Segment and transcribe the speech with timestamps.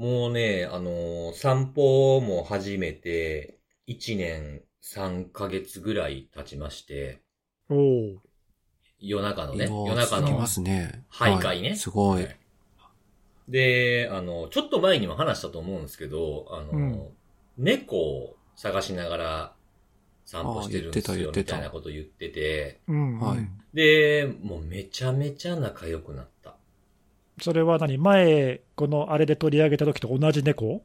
[0.00, 7.20] もうね、あのー散歩も始めて、1年3ヶ月ぐらい経ちまして、
[7.68, 8.22] おお。
[8.98, 10.28] 夜中のね、夜中の
[10.62, 11.04] ね。
[11.12, 12.26] 徘徊ねはすごい。
[13.46, 17.16] で、あの、ちょっと前にも話したと思うんですけど、あの、うん
[17.58, 19.56] 猫を探しながら
[20.24, 23.20] 散歩してるんですよ、みたいなこと言ってて、うん、うん。
[23.20, 26.59] はいで、もうめちゃめちゃ仲良くなった。
[27.40, 27.98] それは何？
[27.98, 30.82] 前、このあれで取り上げた時と同じ猫？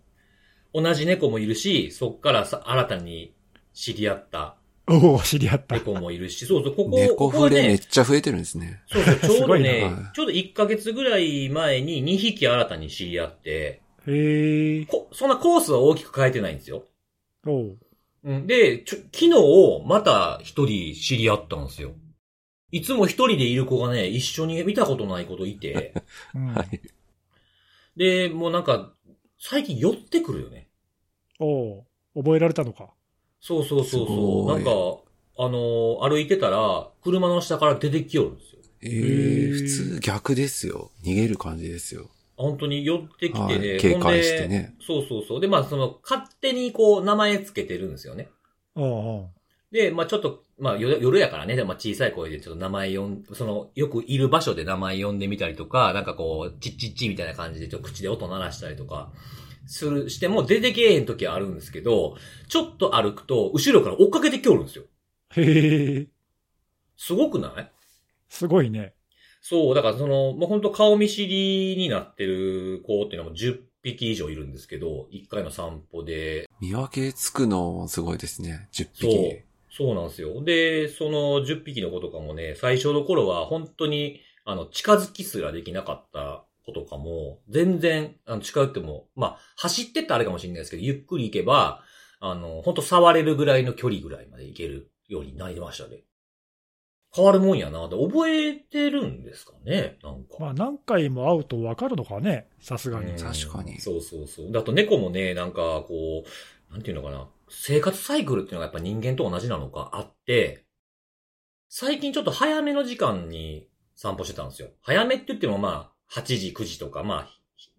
[0.73, 3.33] 同じ猫もいるし、そっからさ新たに
[3.73, 4.55] 知り合った
[4.87, 5.75] おお、知り合った。
[5.75, 8.81] 猫もいるし、そうそう、ここ、猫触れめっね、ちゃ増えてるんですね。
[8.87, 14.85] そうそう、 ちょうどねな、ちょうど1ヶ月ぐらい前に2匹新たに知り合って、へえ。
[14.85, 16.83] こそんなコースは大きく変えてないんですよ。
[17.47, 17.77] おう
[18.23, 21.93] うんで、ちょ、昨日、また一人知り合ったんですよ。
[22.71, 25.93] いつも一人でいる子がね、一緒に見たことない子といて、
[26.33, 26.81] うん はい。
[27.95, 28.93] で、もうなんか、
[29.39, 30.67] 最近寄ってくるよね。
[31.39, 31.83] おう
[32.15, 32.89] 覚えられたのか？
[33.39, 34.43] そうそうそうすそう。
[34.45, 34.71] ごないんか、
[35.37, 38.59] あのー歩いてたら、車の下から出てきよるんですよ。
[38.81, 40.91] えへー、ー普通逆ですよ。
[41.03, 42.09] 逃げる感じですよ。
[42.37, 45.41] 本当に寄ってきてはね、い警戒ほんでしてねそうそうそう。
[45.41, 48.29] で、まあ、その、勝手にこう、名前つけてるんですよね。
[48.75, 49.29] おうおう
[49.71, 59.11] で、まあちょっと、まあ夜夜やからね、でまあ小さい声でちょっと名前呼ん、その、よくいる場所で名前呼んでみたりとか、なんかこう、チッチッチみたいな感じでちょっと口で音鳴らしたりとか、
[59.67, 62.15] する、しても出てけえへん時はあるんですけど、
[62.47, 64.85] ちょっと歩くと、後ろから追っかけてきおるんですよ。
[65.35, 66.07] へえ。
[66.97, 67.71] すごくない？
[68.29, 68.93] すごいね。
[69.41, 78.69] そう、だからその、もう本当顔見知りになってる子っていうのも10匹以上いるんですけど、1回の散歩で、見分けつくのすごいですね。
[78.71, 79.44] 10そう匹。。
[79.75, 80.41] そうなんですよ。
[80.41, 91.83] で、その10匹の子とかもね、最初の頃は本当に、あの、近づきすらできなかった子とかも、全然、あの、近寄っても、まあ、走ってったらあれかもしれないですけど、ゆっくり行けば、
[92.21, 96.03] あの、本当触れるぐらいの距離ぐらいまで行けるようになりましたね。
[97.13, 100.35] 変わるもんやなって覚えてるんですかねなんか。
[100.39, 102.49] まあ何回も会うと分かるのかね。
[102.59, 103.11] さすがに。
[103.11, 104.51] うん確かにそうそうそう。
[104.51, 107.29] だと猫もね、なんかこう、なんていうのかな。
[107.49, 110.65] 生活サイクルっていうのがやっぱ人間と同じなのかあって、
[111.69, 114.69] 最近ちょっと早めの時間に散歩してたんですよ。
[114.81, 117.29] 早めって言ってもまあ、8時、9時とか、まあ、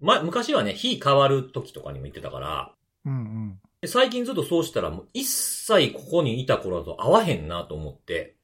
[0.00, 3.60] まあ、昔はね、日変わる時とかにも行ってたから、うんうん。
[3.80, 8.36] で最近ずっとそうしたらもう一切ここにいた頃だと会わへんなと思って、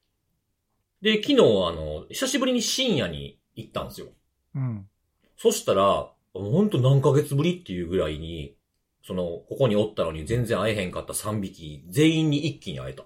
[1.00, 1.38] で、昨日あ
[1.72, 4.06] の、久しぶりに深夜に行ったんですよ。
[4.54, 4.88] うん。
[5.36, 8.54] そしたら、ほんと何ヶ月ぶりっていうぐらいに、
[9.02, 13.04] その、ここにおったのに全然会えへんかった3匹、全員に一気に会えた。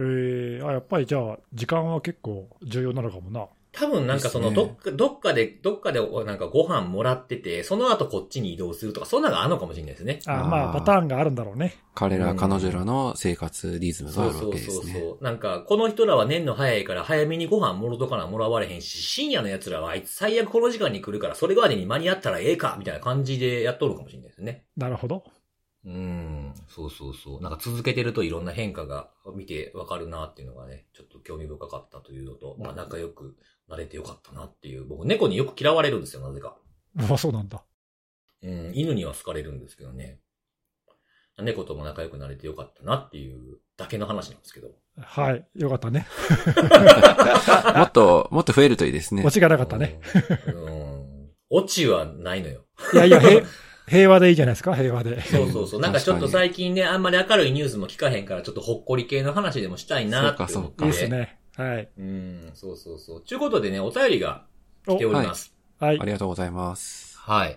[0.00, 3.46] ええあ、やっぱりじゃあ、時間は結構重要なのかもな。
[3.72, 10.20] 多分なんかその、どっか、どっかで、どっかでなんかご飯もらってて、その後こっちに移動するとか、そんなのがあるのかもしれないですね。
[10.26, 11.76] あまあ、パターンがあるんだろうね。
[11.94, 14.92] 彼ら、うん彼女らの生活リズムがあるわそうそうけですね。
[14.92, 15.24] そうそう。
[15.24, 24.64] なんか、この人らは年の早いから早めにご飯もろとかなもらわれへんし、深夜の奴らはあいつ最悪この時間に来るから、それまでに間に合ったらええかみたいな感じでやっとるかもしれないですね。
[24.76, 25.24] なるほど。
[25.84, 27.42] うん、そうそうそう。
[27.42, 33.36] なんか続けてるといろんな変化が見てわかるなっていうのがね、ちょっと興味深かったというのと、まあ仲良く
[33.68, 34.84] なれてよかったなっていう。
[34.84, 36.56] 僕、猫によく嫌われるんですよ、なぜか。
[37.10, 37.62] あ、そうなんだ。
[38.42, 40.20] うん、犬には好かれるんですけどね。
[41.42, 44.70] 猫とも仲良くなれてよかったなっていうだけの話なんですけど。
[45.00, 45.46] はい。
[45.54, 46.06] よかったね。
[47.76, 49.30] もっと、もっと増えるといいですねオ。
[49.30, 50.00] チがなかったね。
[50.48, 50.64] うん。
[50.64, 51.30] うん。
[51.50, 52.64] オチはないのよ。
[52.92, 53.46] いやいや、平
[53.88, 55.20] 平和でいいじゃないですか、平和で。
[55.22, 55.80] そうそうそう。
[55.80, 60.52] なんかちょっと最近ね、あんまり明るいニュースも聞かへんから、ちょっとほっこり系の話でもしたいなって思って。
[60.52, 61.37] そうかそうかいいですね。
[61.58, 61.88] はい。
[61.98, 63.20] うん、そうそうそう。
[63.20, 64.46] ということでね、お便りが
[64.86, 65.52] 来ております。
[65.80, 66.04] はいあ。
[66.04, 67.18] りがとうございます。
[67.18, 67.56] はい。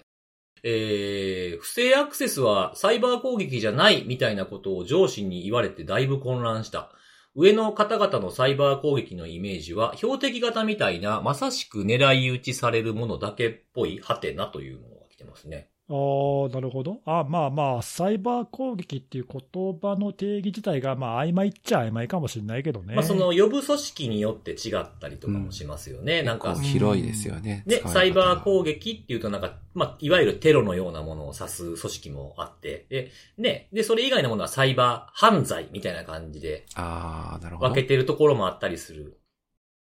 [0.64, 6.92] えー、不正アクセスはサイバー攻撃じゃないみたいなことを上司に言われてだいぶ混乱した。
[7.36, 15.70] 上の方々のサイバー攻撃のイメージは標的型みたいなまさしく狙い撃ちされるものだけっぽいハテナというものが来てますね。
[15.90, 17.02] ああ、なるほど。
[17.06, 22.96] あまあまあ、サイバー攻撃っていう言葉の定義自体が、まあ、曖昧っちゃ曖昧かもしれないけどね。
[22.96, 26.24] まあその呼ぶ組織によって違ったりとかもしますよね。
[26.24, 27.64] なんか結構、広いですよね。
[27.66, 37.70] ね、使い方がサイバー攻撃っていうとなんか、まあ、いわゆるテロのようなものを指す組織もあって、で、ね、で、それ以外のものはサイバー犯罪みたいな感じでああ、なるほど。
[37.70, 39.18] 分けてるところもあったりする。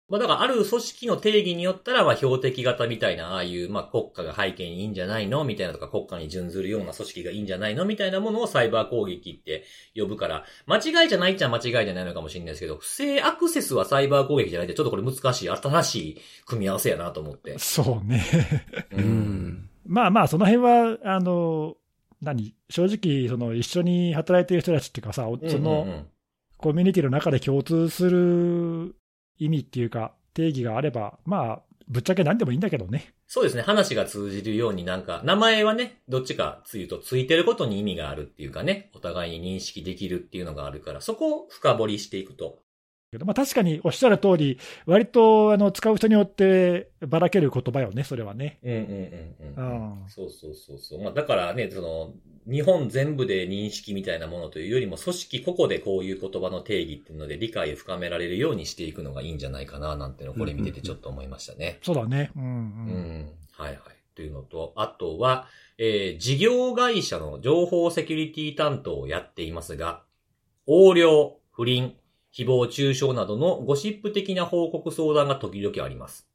[0.09, 5.43] まあ、だからある組織の定義によったら、まあ、標的型みたいな、ああいう、まあ、国家が背景にいいんじゃないの？
[5.43, 7.83] みたいなとか、国家に準ずるような組織がいいんじゃないの？
[7.83, 9.65] みたいなものをサイバー攻撃って
[9.95, 17.59] 呼ぶから、間違いじゃないっちゃ間違いじゃないのかもしれないですけど、不正アクセスはサイバー攻撃じゃないって、ちょっとこれ難しい、新しい組み合わせやなと思って。
[17.59, 18.23] そうね。
[18.93, 19.69] うん。
[19.85, 21.75] まあまあ、その辺は、あの、
[22.21, 22.55] 何？
[22.69, 26.07] 正直、その一緒に働いてる人たちっていうかさ、そうんうんうのん
[26.57, 28.95] コミュニティの中で共通する
[29.39, 33.13] 意味っていうか、定義があれば、まあ、ぶっちゃけ何でもいいんだけどね。
[33.27, 33.61] そうですね。
[33.61, 42.59] 話が通じるようになんか、名前はね、どっちかつゆとついてることに意味があるっていうかね、お互いに認識できるっていうのがあるから、そこを深掘りしていくと。
[43.11, 48.59] けどまあ、確かにおっしゃる通り、割とあの使う人によってばらける言葉よね、それはね。
[48.63, 50.01] うんうんうんうん。
[50.01, 51.01] うんそうそうそうそう。
[51.01, 52.13] まあだからね、その、
[52.51, 61.79] 日本全部で認識みたいなものというよりも、組織個々でこういう言葉の定義っていうので理解を深められるようにしていくのがいいんじゃないかな、なんていうのをこれ見ててちょっと思いましたね。
[61.83, 62.31] そうだね。
[62.35, 62.53] うんううん。
[63.21, 63.31] ん。
[63.53, 63.79] はいはい。
[64.15, 70.03] というのと、あとは、えー事業会社の情報セキュリティ担当をやっていますが、
[70.67, 71.95] 横領、不倫、
[72.37, 76.27] 誹謗中傷などのゴシップ的な報告相談が時々あります。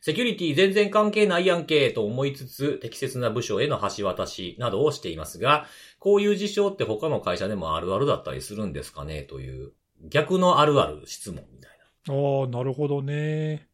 [0.00, 5.66] セキュリティ全然関係ないやんけと思いつつ、適切な部署への橋渡しなどをしていますが、
[5.98, 9.72] こういう事象って他の会社でもあるあるだったりするんですかねという、
[10.08, 11.70] 逆のあるある質問みたい
[12.10, 13.66] ああ、なるほどね。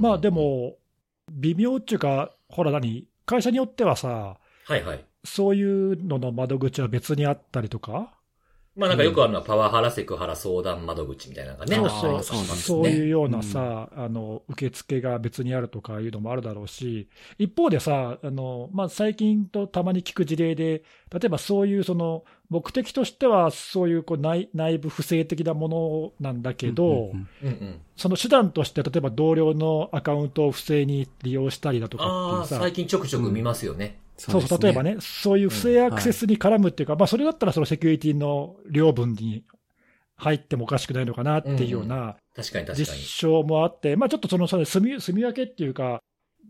[0.00, 0.78] まあで、も、
[1.30, 5.04] 微妙っていうか、ほら何、会社によってはさ、はいはい。
[5.24, 8.15] そういうのの窓口は別にあったりとか、
[8.76, 11.76] まあなんかよくあるのはパワハラ、セクハラ相談窓口みたいなのがね。
[11.76, 17.08] そうそういうようなさ、あの受付が別にあるとかいうのもあるだろうし、
[17.38, 27.80] 一方でさ、あのまあ、最近とたまに聞く事例で、例えばそういうその目的としては、そういうこう内内部不正的なものなんだけど、うんうんうんうんうん。
[27.96, 34.00] その手段として、例えば同僚のアカウントを不正に利用したりだとかってああ、いうさ、最近ちょくちょく見ますよね。
[34.16, 34.82] そうそう、例えば。
[34.82, 39.44] ね、そういう不正アクセスに絡むっていうか、まあ、それだったらそのセキュリティの領分に
[40.16, 42.96] 入ってもおかしくないのかなっていうような確かに確実。
[42.96, 46.02] 証もあって、まあ、ちょっとそのその住み住み分けっていうか、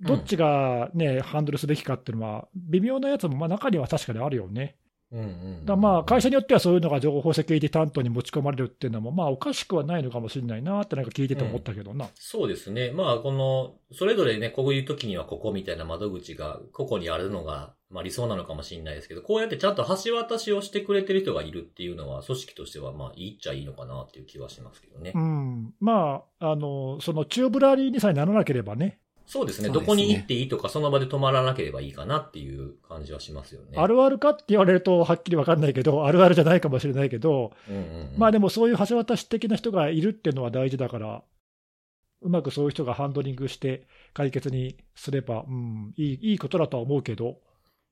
[0.02, 4.76] どっちが、ねハンドルすべきかっていうのは、微妙なやつもまあ中には確かにあるよね。
[5.12, 5.24] うんう
[5.62, 5.64] ん。
[5.64, 12.08] だまあ会社によってはそういうのが情報セキュリティ担当に持ち込まれるっていうのも、まあおかしくはないのかもしれないなってなんか聞いてて思ったけどな。
[12.14, 12.90] そうですね。
[12.90, 25.18] まあ、この、それぞれね、こういう時にはここみたいな窓口が個々にあるのが、まあ理想なのかもしれないですけど、こうやってちゃんと橋渡しをしてくれてる人がいるっていうのは、組織としてはまあいいっちゃいいのかなっていう気はしますけどねう。
[25.18, 29.70] ん、まあ、あのその宙ぶらりにさえならなければね、そうですね。
[29.70, 33.76] どこに行っていいとか、その場で止まらなければいいかなっていう感じはしますよね。
[33.76, 38.14] あるあるかって言われるとはっきり分かんないけど、 あるあるじゃないかもしれないけど、うんうんうん。
[38.16, 41.22] まあでもそういう橋渡し的な人がいるっていうのは大事だから、
[42.22, 47.40] うまくそういう人がハンドリングして解決にすれば、うん、いいいいことだとは思うけど、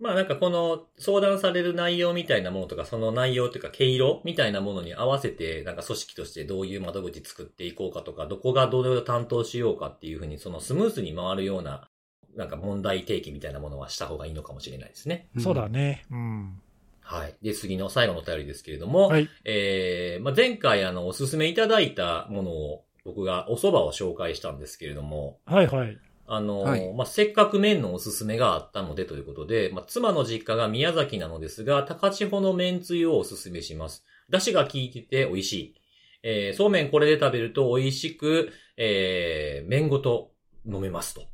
[0.00, 11.88] まあなんかこの相談される内容みたいなものとか、その内容というか毛色みたいなものに合わせて、なんか組織としてどういう窓口作っていこうかとか、どこがどれを担当しようかっていうふうに、そのスムーズに回るような、
[12.36, 15.28] なんか問題提起みたいなものはした方がいいのかもしれないですね。
[15.38, 16.60] そうだね、うん。
[17.00, 17.34] はい。
[17.42, 25.98] で、次の最後のお便りですけれども、はい、えー、まあ、前回あの、おすすめいただいたものを、僕がお蕎麦を紹介したんですけれども、はい、はい。
[26.26, 34.04] あの、はいまあ、せっかく麺のおすすめがあったのでということで、まあ、妻の実家が宮崎なのですが、高千穂の麺つゆをおすすめします。
[34.30, 35.74] 出汁が効いてて美味しい。
[36.22, 40.32] えーそうめんこれで食べると美味しく、えー麺ごと
[40.66, 41.26] 飲めますと。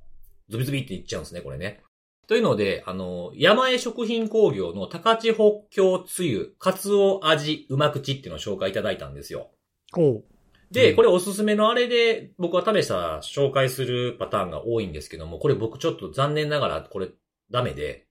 [0.48, 1.82] ズビズビっていっちゃうんですね、これね。
[2.26, 9.50] というので、あの、山江食品工業の高千穂京つゆ、かつお味うま口っていうのを紹介いただいたんですよ。
[9.96, 10.24] おう
[10.70, 17.08] で、うんこれおすすめのあれで僕は試した紹介するパターンが多いんですけども、これ僕ちょっと残念ながらこれ
[17.50, 18.06] ダメで、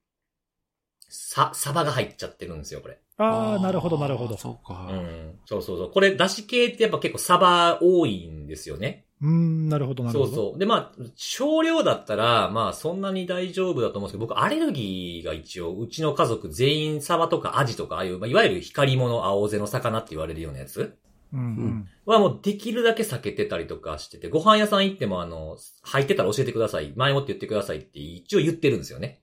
[1.10, 3.00] さ、サバが入っちゃってるんですよ、これ。
[3.18, 4.38] ああ、なるほど、なるほど。
[4.38, 4.88] そうか。
[4.92, 5.40] うん。
[5.46, 5.92] そうそうそう。
[5.92, 9.06] これ、出し系ってやっぱ結構サバ多いんですよね。
[9.22, 10.32] うーん、なるほど、なるほど。
[10.32, 10.60] そうそう。
[10.60, 20.98] で、まあ、少量だったら、まあ、そんなに大丈夫だと思うんですけど、僕、アレルギーが一応、うちの家族全員サバとかアジとか、ああいう、まあ、いわゆる光り物青背の魚って言われるようなやつ。
[21.32, 26.94] はもうできるだけ避けてたりとかしてて、ご飯屋さん行ってもあの、入ってたら教えてください。
[26.96, 29.22] 前もって言ってくださいって一応言ってるんですよね。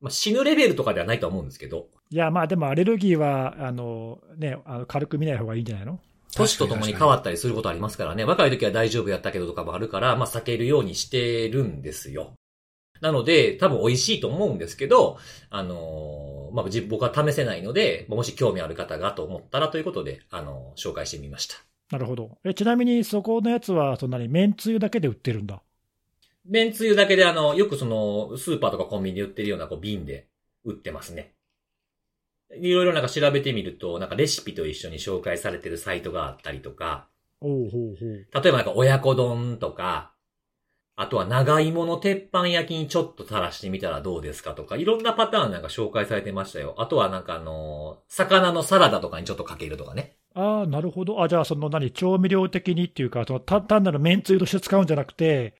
[0.00, 5.98] まあ、死ぬレベルとかではないとは思うんですけど、いや、まあでもアレルギーは、あの、ね、あの軽く見ない方がいいんじゃないの？
[6.36, 8.24] 年とともに変わったりすることありますからね。
[8.24, 12.34] 若い時は大丈夫やったけどとかもあるから、まあ避けるようにしてるんですよ。
[13.00, 15.18] なので、多分美味しいと思うんですけど、
[15.50, 21.56] あのーまあ、自僕は試せないので、もし興味ある方がと思ったらということで、あのー紹介してみました。
[21.90, 22.38] なるほど。
[22.44, 25.62] え、ちなみにそこのやつは、そんなに麺つゆだけで売ってるんだ？
[26.44, 30.28] 麺つゆだけであの、よくその、スーパーとかコンビニで売ってるようなこう瓶で
[30.64, 31.32] 売ってますね。
[32.56, 37.08] いろいろなんか調べてみると、なんかレシピと一緒に紹介されてるサイトがあったりとか、
[37.40, 38.42] おうほうほう。
[38.42, 40.12] 例えばなんか親子丼とか、
[41.00, 46.74] あとは長芋の鉄板焼きにちょっと垂らしてみたらどうですかとか、いろんなパターンなんか紹介されてましたよ。
[46.76, 50.16] あとはなんかあのー魚のサラダとかにちょっとかけるとかね。
[50.34, 51.22] ああ、なるほど。
[51.22, 55.54] あじゃあ、その何、調味料的にっていうか、その単単なる麺つゆとして使うんじゃなくて、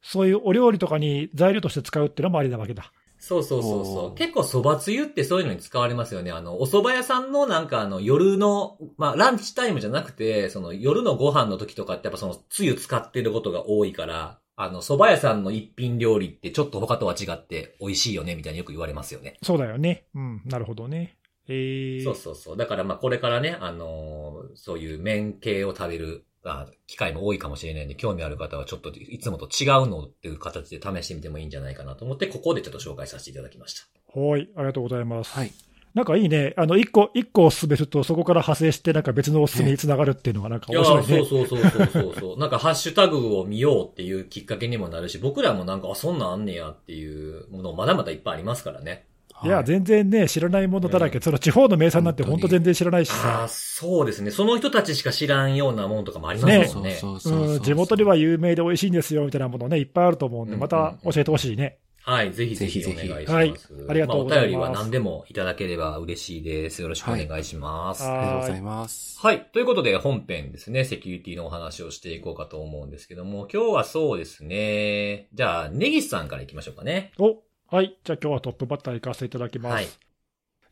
[0.00, 2.92] そういうお料理とかに材料として使うっていうのもありなわけだ。
[3.18, 4.14] そうそうそうそう。
[4.14, 6.30] 結構蕎麦つゆってそういうのに使われますよね。
[6.30, 19.36] あの、お蕎麦屋さんのなんかあの夜の、まあランチタイムじゃなくて、その夜のご飯の時とかってやっぱそのつゆ使ってることが多いから、あの、蕎麦屋さんの一品料理ってちょっと他とは違って美味しいよねみたいによく言われますよね。
[19.42, 20.06] そうだよね。
[20.14, 21.16] うん、なるほどね。
[21.48, 22.56] えー、そうそうそう。
[22.56, 34.20] だからまあこれからね、あのーそういう麺系を食べる、あ機会も多いかもしれないんで、興味ある方はちょっといつもと違うのっていう形で試してみてもいいんじゃないかなと思って、ここでちょっと紹介させていただきました。
[34.20, 35.32] はい、ありがとうございます。
[35.32, 35.50] はい。
[35.94, 36.54] なんかいいね。
[36.56, 41.26] あの、一個、一個おすすめすると、そこから派生して、なんか別のおすすめにつながるっていうのは、なんかいや面白いね。
[41.28, 42.38] そうそうそうそうそうそう。
[42.40, 49.04] なんかハッシュタグを見ようっていうきっかけにもなるし、僕らもなんか、あ、そんなんあんねやっていうものまだまだいっぱいありますからね。
[49.44, 51.20] いや、全然ね、知らないものだらけ。
[51.20, 53.54] その地方の名産なんて本当全然知らないしああ、さ。
[53.54, 54.30] そうですね。
[54.30, 56.94] その人たちしか知らんようなものとかもありますそうんもね。
[56.94, 61.62] そうそうそううん、地元では有名で美味しいんですよ、みたいなものね、いっぱいあると思うんで、うんまた教えてほしいね。
[61.64, 63.32] はい、ぜひぜひおぜひぜひ願いします。
[63.32, 63.54] はい
[63.88, 66.82] ありがとうございますあお便りは何でもいただければ嬉しいです。
[66.82, 68.02] よろしくお願いします。
[68.02, 69.18] はいありがとうございます。
[69.20, 69.48] はい。
[69.52, 77.12] ということで、本編ですね、セキュリティのお話をしていこうかと思うんですけども、今日はそうですね、じゃあ、ネギスさんから行きましょうかね。
[77.18, 77.38] お、
[77.74, 77.96] はい。
[78.04, 79.72] じゃあ今日はトップバッター行かせていただきます。
[79.74, 79.86] はい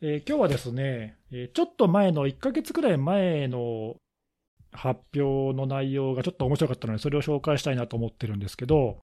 [0.05, 3.97] えー今日はですね、えーちょっと前の1ヶ月くらい前の
[4.73, 8.99] 発表の内容がちょっと面白かったので、それを紹介したいなと思ってるんですけど、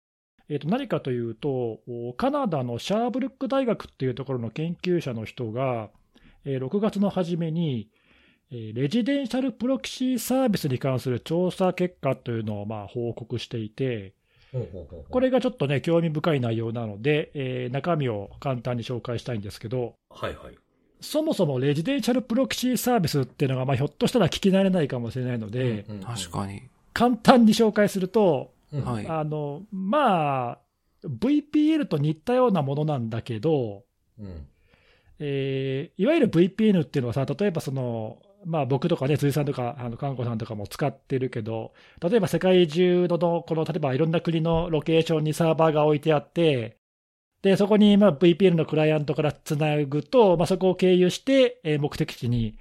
[0.49, 5.89] えーと何かというと、おカナダのシャーブルック大学っていうところの研究者の人が、
[6.43, 7.89] えー6月の初めに、
[8.51, 14.13] えーレジデンシャルプロキシーサービスに関する調査結果というのをまあ報告していて、
[14.51, 20.57] ほうほうほうほうこれがちょっとね、興味深い内容なので、えー中身を簡単に紹介したいんですけど、はいはい。
[21.01, 26.63] そもそもレジデンシャルプロキシーサービスっていうのが、まあ、ひょっとしたら聞き慣れないかもしれないので、うんうんうん確かに。
[26.91, 30.59] 簡単に紹介すると、うんはいあのまあ、
[31.03, 33.83] VPN と似たようなものなんだけど、
[34.19, 34.47] うん。
[35.19, 46.77] えーいわゆる VPN っていうのはさ、例えばその、まあ、僕とかね、辻さんとか、あの、かんこさんとかも使ってるけど、例えば世界中のの、この、例えばいろんな国のロケーションにサーバーが置いてあって、
[47.41, 52.57] で、そこにまあ VPN のクライアントからつなぐと、まあ、そこを経由して、えー目的地に、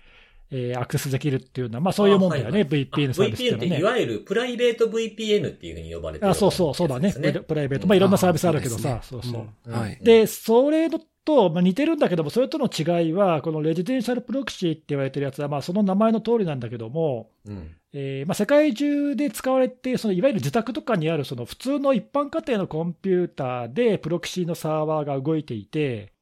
[0.51, 3.81] えーアクセスできるっていうのは、まあ、そういうもんだよね、あはいはい VPN サービスっていう VPN ってのはね。
[3.81, 7.13] いわゆるプライベート VPN っていうふうに呼ばれてるあそうそう、そうだね。
[7.13, 7.87] プライベート。
[7.87, 9.47] まあ、いろんなサービスあるけどさ、そうそう。
[9.67, 9.99] うんはい。
[10.03, 10.89] で、それ
[11.25, 17.75] と、まあ、似てるんだけども、それとの違いは、この residential proxy って言われてるやつは、まあ、その名前の通りなんだけども、うん。
[17.93, 26.13] えーまあ、世界中で使われて、そのいわゆる自宅とかにあるその普通の一般家庭のコンピューターで、プロキシーのサーバーが動いていて、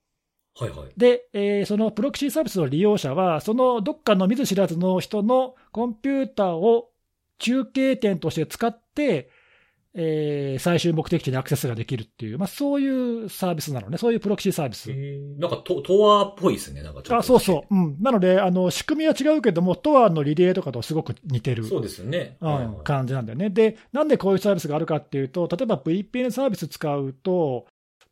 [0.58, 0.88] はいはい。
[0.96, 6.90] で、えーそのプロキシーサービスの利用者は、そのどっかの見ず知らずの人のコンピューターを
[7.38, 9.30] 中継点として使って、
[9.92, 14.90] えー最終目的地にアクセスができるっていう、まあ、そういうサービスなのね、そういうプロキシーサービス。
[14.90, 17.16] えーなんかト、トアっぽいですね、なんかちょっと。
[17.16, 21.64] あそうそう、うん、なのであの、仕組みは違うけども、トアのリレーとかとすごく似てる。
[21.64, 22.38] そうですよね。
[22.40, 23.50] うんはいはい感じなんだよね。
[23.50, 27.66] で、なんでこういうサービスがあるかっていうと、例えば VPN サービス使うと、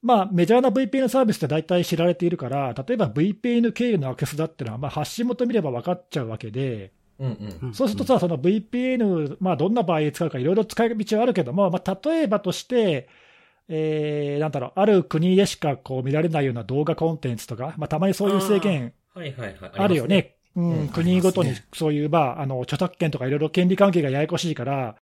[0.05, 7.75] まあ、メジャーな VPN サービスって大体知られているから、例えば VPN 経由のアクセスだってのは、まあ、発信元見れば分かっちゃうわけで、うんうん。
[7.75, 13.09] そうするとさ、その VPN、まあ、どんな場合に使うか、いろいろ使い道はあるけども、まあ、例えばとして、
[13.69, 18.93] えーなんだろう、ある国でしかこう見られないような動画コンテンツとか、まあ、たまにそういう制限。
[19.73, 20.37] あるよね。
[20.93, 24.97] 国ごとにそういう、まあ、あの著作権とかいろいろ権利関係がややこしいから、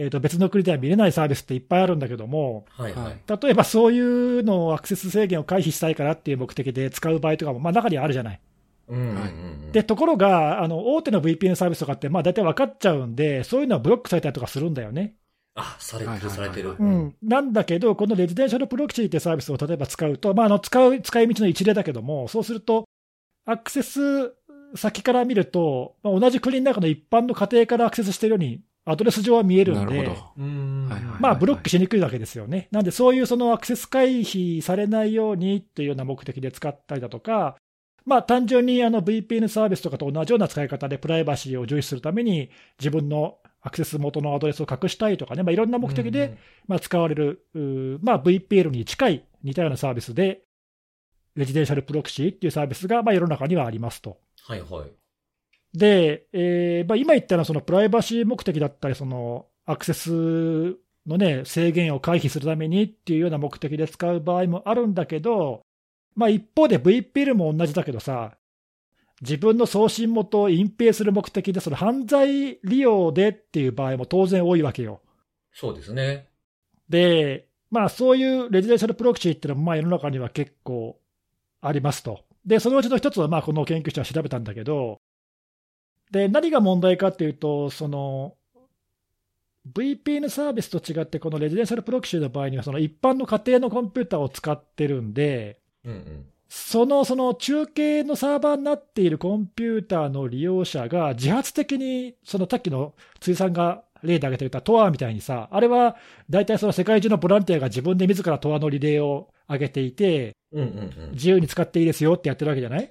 [0.00, 2.64] えー、と別の国では見れないサービスっていっぱいあるんだけども。
[2.70, 3.38] はいはい。
[3.42, 8.40] 例えばそういうのをアクセス制限を回避したいからっていう目的で使う場合とかも、まあ、中にはあるじゃない。
[8.88, 9.08] うんうんう
[9.68, 9.72] ん。
[9.72, 15.16] で、ところが、あの大手の VPN サービスとかって、まあ、大体分かっちゃうんで、そういうのはブロックされたりとかするんだよね。
[15.54, 16.76] あ、されてる、されてる。
[16.78, 22.88] うん、なんだけど、このレジデンシャルプロキシーってサービスを例えば使うと、まあ、あの使う使い道の一例だけども、そうすると、
[23.44, 24.32] アクセス
[24.74, 30.16] 先から見ると、まあ、同じ国の中の一般の家庭からアクセスしているように、アドレス上は見えるなんで、ど。
[30.38, 30.88] うん。
[30.88, 32.68] はいはいまあ、ブロックしにくいわけですよね。
[32.70, 37.56] なんで、そういうそのアクセス回避されないようにっていうような目的で使ったりだとか、
[38.06, 47.44] まあ、単純にあの VPN サービスとかと同じような使い方でプライバシーを重視するために、自分のアクセス元のアドレスを隠したいとかね、まあ、いろんな目的で、まあ、使われる、
[48.02, 50.42] まあ、VPL に近い似たようなサービスで、
[51.36, 54.18] レジデンシャルプロキシーっていうサービスがまあ世の中にはありますと。
[54.42, 54.99] はいはい。
[55.74, 60.10] で、えーまあ、今言ったのはそのプライバシー目的だったり、そのアクセス
[61.06, 65.62] のね、制限を回避するためにっていうような目的で使う場合もあるんだけど、
[66.14, 68.36] まあ一方で VPN も同じだけどさ、
[69.20, 75.00] 自分の送信元を隠蔽する目的で、その犯罪利用でっていう場合も当然多いわけよ。
[75.52, 76.28] そうですね。
[76.88, 80.98] で、まあそういうレジデンシャルプロキシーっていうのもまあ世の中には結構
[81.60, 82.24] ありますと。
[82.44, 84.98] で、そのうちの一つはまあこの研究者は調べたんだけど、
[86.10, 88.36] で、何が問題かっていうと、その、
[89.72, 96.26] VPN サービスと違って、このレジデンシャルプロキシーの場合には、その一般の家庭のコンピューターを使ってるんで、うんうん。
[96.48, 105.96] そのその中継のサーバーになっているコンピューターの利用者が自発的に、そのさっきの辻さんが例で挙げていたトアみたいにさ、あれは
[106.28, 112.90] 大体その世界中のボランティアが自分で自らトアのリレーを上げていて、うんうん自由に使っていいですよってやってるわけじゃないうん。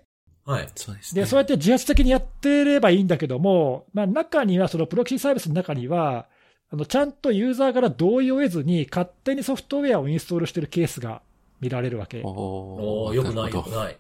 [0.50, 0.70] はい。
[0.76, 1.22] そうですね。
[1.22, 6.26] で、そうやって自発的にやってればいいんだけども、まあ、中には、そのプロキシーサービスの中には、
[6.72, 11.22] あのちゃんとユーザーから同意を得ずに、勝手にソフトウェアをインストールしてるケースが
[11.62, 12.22] 見られるわけ。
[12.24, 13.98] おーおーよくないよくない。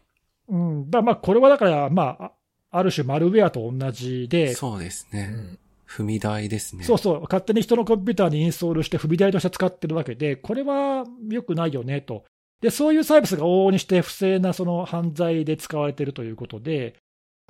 [0.50, 2.32] うん、だまあこれはだから、まあ、あ
[2.72, 5.32] ある種、マルウェアと同じで、そうですね。
[5.32, 5.60] うん。
[5.88, 6.84] 踏み台ですね。
[6.84, 12.24] そうそう、勝手に人のコンピューターにインストールして、不備台として使ってるわけで、これは良くないよねと。
[12.62, 16.96] で、そういうサービスが往々にして不正なその犯罪で使われているということで、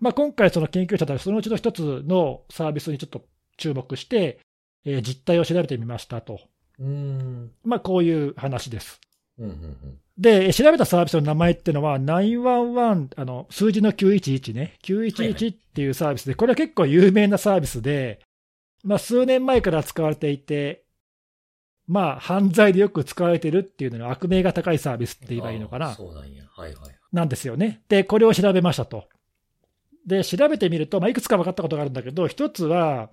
[0.01, 3.25] まあ、今回、その研究者たちはそのうちの一つのサービスにちょっと
[3.57, 4.39] 注目して、
[4.85, 6.39] えー実態を調べてみましたと。
[6.79, 7.51] うーん。
[7.63, 9.01] まあ、こういう話です。
[9.37, 9.99] うんうんうん。
[10.17, 18.19] で、えー調べたサービスの名前っていうのは、911、あの、数字の911ね、911っていうサービスで、これは結構有名なサービスで、
[18.83, 20.85] まあ、数年前から使われていて、
[21.89, 25.95] まあ、犯罪でよく使われてるっていうのが悪名が高いサービスって言えばいいのかな。
[25.95, 26.43] そうなんや。
[26.55, 26.99] はいはい。
[27.11, 27.81] なんですよね。
[27.89, 29.09] で、これを調べましたと。
[30.05, 33.09] で、調べてみると、まあ、いくつか分かったことがあるんだけど、一つは、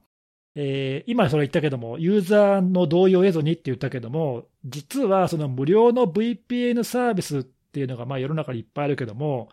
[0.55, 9.49] えー今それ言ったけども、ユーザーの同意を得ずにって言ったけども、実はその無料の VPN サービスっていうのがまあ世の中にいっぱいあるけども、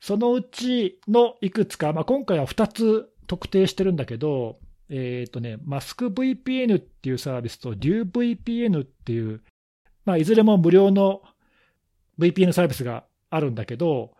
[0.00, 4.58] そのうちのいくつか、まあ、今回は2つ特定してるんだけど、
[4.90, 9.42] えっ、とね、マスク VPN っていうサービスと DuVPN っていう、
[10.04, 11.22] まあ、いずれも無料の
[12.18, 14.12] VPN サービスがあるんだけど、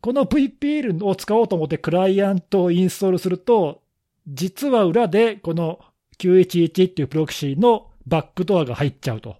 [0.00, 3.82] この VPN を使おうと思ってクライアントをインストールすると、
[4.28, 5.80] 実は裏でこの
[6.18, 9.36] 911っていうプロキシーのバックドアが入っちゃうと。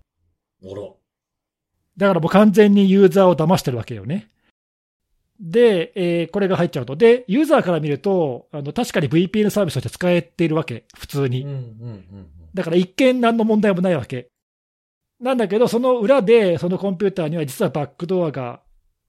[1.96, 4.30] だからもう完全にユーザーを騙してるわけよね。
[5.40, 6.96] で、えーこれが入っちゃうと。
[6.96, 11.42] で、ユーザーから見ると、あの確かに VPN サービスとして使えているわけ、普通に。
[11.42, 14.28] うんうんうんだから一見何の問題もないわけ。
[15.20, 18.60] なんだけど、その裏で、そのコンピューターには実はバックドアが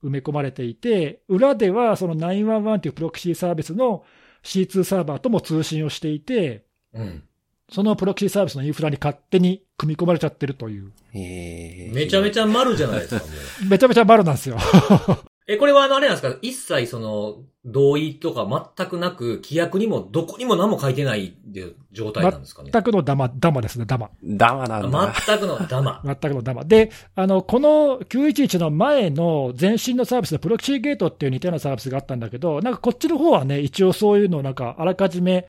[0.04, 4.04] 埋め込まれていて、裏ではその911というプロキシーサービスの
[4.44, 6.64] C2 サーバーとも通信をしていて、
[6.94, 7.02] うん。
[7.02, 7.22] うん。
[7.68, 13.24] そのプロキシーサービスのインフラに勝手に組み込まれちゃってるという、えーめちゃめちゃ丸じゃないですか。
[13.68, 14.56] めちゃめちゃバルなんですよ。
[15.48, 16.38] え、これはあの、あれなんですか？
[16.40, 22.70] 一切その、同意とか全くなく、規約にもどこにも何も書いてないで状態なんですかね？
[22.72, 24.10] 全くのダマ、ダマですね、ダマ。
[24.22, 25.14] ダマなんだ。
[25.26, 26.00] 全くのダマ。
[26.06, 26.64] 全くのダマ。
[26.64, 35.46] で、あの、この911の前の前身のサービスでプロキシーゲートっていう似たようなサービスがあったんだけど、なんかこっちの方はね、一応そういうのをなんかあらかじめ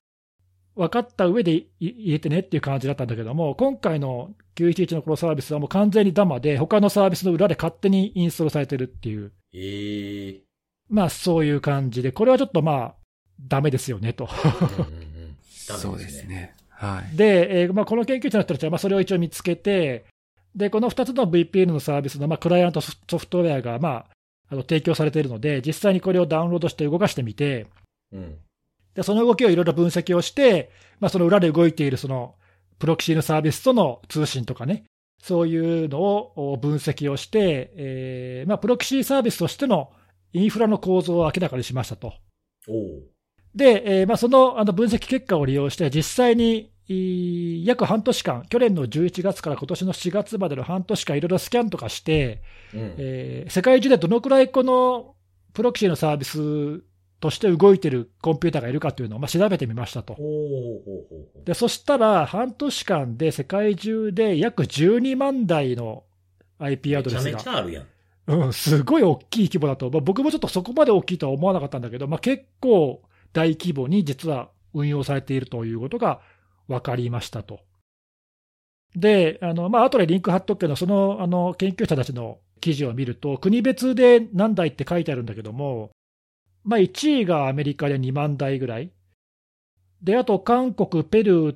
[0.76, 10.42] 分かった上でい入れてねっていう感じだったんだけども、今回の911のこのサービスはもう完全にダマで、他のサービスの裏で勝手にインストールされてるっていう、ええ
[10.90, 12.96] まあそういう感じで、これはちょっとまあ、
[13.48, 14.30] ダメですよねと。
[14.60, 14.96] うんうんう
[15.28, 15.38] ん。
[15.68, 16.18] ダそうメですね。
[16.18, 16.56] ですね。
[16.70, 17.16] はい。
[17.16, 20.06] で、えーまあ、この研究者の人たちはまあそれを一応見つけて、
[20.56, 24.06] でこの2つの VPN のサービスのまあクライアントソフトウェアがまあ
[24.50, 27.68] あの提供されているので、実際にこれをダウンロードして動かしてみて、
[28.12, 28.38] うん。
[28.96, 32.36] でその動きをいろいろ分析をして、まあ、その裏で動いているその
[32.80, 34.84] プロキシーのサービスとの通信とかね、
[35.22, 39.92] そういうのを分析をして、えーまあ、プロキシーサービスとしての
[40.34, 42.14] インフラの構造を明らかにしましたと。
[43.56, 52.42] で、えーまあ、そのあの分析結果を利用して、実際にい約半年間、去年の11月から今年の4月までの半年間、いろいろスキャンとかして、
[52.74, 52.96] うん。
[52.98, 55.16] えー世界中でどのくらいこの
[55.54, 56.84] プロキシーのサービス
[57.24, 60.18] として動いてるコンピューターがいるかというのをまあ調べてみましたと。
[61.46, 66.04] でそしたら、半年間で世界中で約12万台の
[66.60, 67.86] IP アドレスがめちゃめちゃあるやん。
[68.28, 76.20] うん、すごい大きい規模だと、まあ、僕もちょっとそこまで大きいとは思わなかったんだけど、まあ、結構大規模に実は運用されているということが
[76.68, 77.62] 分かりましたと。
[78.98, 85.92] で、あのまあ後でリンク貼っとくけど、そのあの研究者たちの記事を見ると、国別で何台って書いてあるんだけども、
[86.64, 88.92] まあ、1位がアメリカで2万台ぐらい、
[90.02, 91.56] であと韓国、ペルー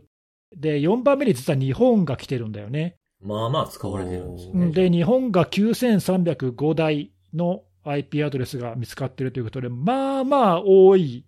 [0.56, 2.96] で、4番目に実は日本が来てるんだよね。
[3.22, 4.72] まあまあ使われてるんですよね。
[4.72, 11.26] で、日本が9305台の IP アドレスが見つかっているということで、まあまあ多い。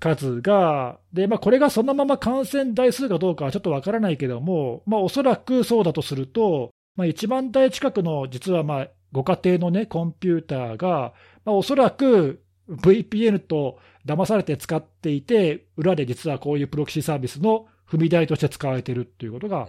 [0.00, 19.68] 数が、で、まあこれがそのまま感染台数かどうかはちょっとわからないけども、まあおそらくそうだとすると、まあ1万台近くの実はまあご家庭のね、コンピューターが、まあおそらく VPN と騙されて使っていて、裏で実はこういうプロキシサービスの踏み台として使われているっていうことが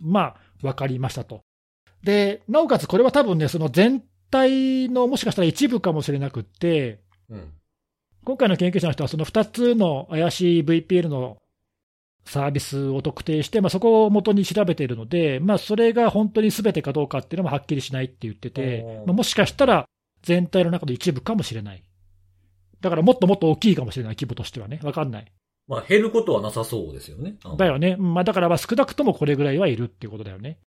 [0.00, 1.42] まあ、分かりましたと。
[2.02, 7.38] で、なおかつこれは多分ね、その全体のもしかしたら一部かもしれなくって、うん。
[7.38, 7.52] うん
[8.24, 11.38] 今回の研究者の人はその2つの怪しい VPN の
[12.24, 19.86] サービスを特定して、まあ、そこを元に調べているので、まあ、それが本当にすべてかどうかっていうのもはっきりしないって言っててまあ、もしかしたら
[20.22, 21.82] 全体の中の一部かもしれない。
[22.80, 24.80] だからもっともっと大きいかもしれない、規模としてはね。
[24.82, 25.26] わかんない。
[25.68, 27.36] まあ減ることはなさそうですよね。
[27.44, 27.96] うんだよね。
[27.98, 30.58] うんまあ、だからまあ少なくともこれぐらいはいるっていうことだよね。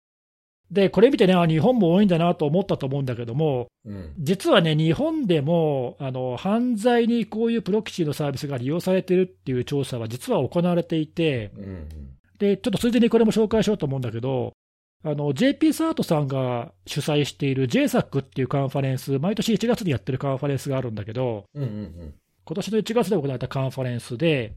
[0.72, 4.14] で、これ見てね、あ日本も多いんだなと思ったと思うんだけども、うん。
[4.18, 11.90] 実はね、日本でもあの犯罪にこういうプロキシのサービスが利用されてるっていう調査は実は行われていて、うんうん。
[12.40, 14.54] で、ちょっとついでにこれも紹介しようと思うんだけど、
[15.08, 22.14] あの JP サートさんが主催している JSAC っていうカンファレンス、毎年1月にやってるカンファレンスがあるんだけど、うんうんうん。
[22.44, 24.56] 今年の1月で行われたカンファレンスで、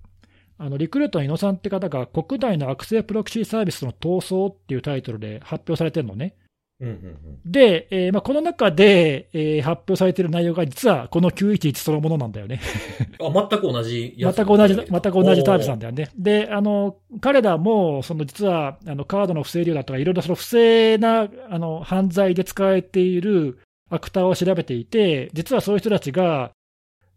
[0.56, 6.34] あのリクルートの井野さんって方が、国内の悪性プロキシサービスの闘争っていうタイトルで発表されてるのね。
[6.80, 7.40] うんうんうん。
[7.44, 12.60] で、えーまあ、この中で、えー発表されている内容が、実はこの911そのものなんだよね。
[13.20, 15.90] あ、全く同じやつ全く同じ、全く同じサービスなんだ。
[15.92, 16.12] だよね。
[16.16, 23.58] で、あの彼らも、その実はあのカードの不正利用だとか、いろいろその不正なあの犯罪で使われている
[23.90, 26.52] アクターを調べていて、実はそういう人たちが、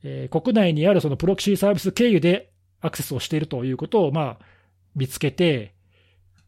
[0.04, 2.50] えー国内にあるそのプロキシーサービス経由で
[2.82, 4.46] アクセスをしているということを、まあ、
[4.96, 5.74] 見つけて、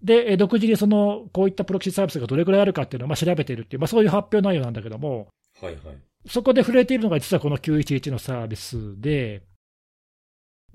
[0.03, 5.27] で、えー独自にそのこういったプロキシーサービスがどれくらいあるかっていうのをまあ調べているっていう、まあ、そういう発表内容なんだけども、
[5.61, 5.97] はいはい。
[6.27, 9.43] そこで触れているのが実はこの911のサービスで、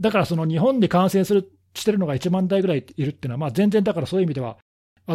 [0.00, 4.58] だからその日本で感染するしてるのが1万台ぐらいいるっていうのは、まあ、全然だからそういう意味では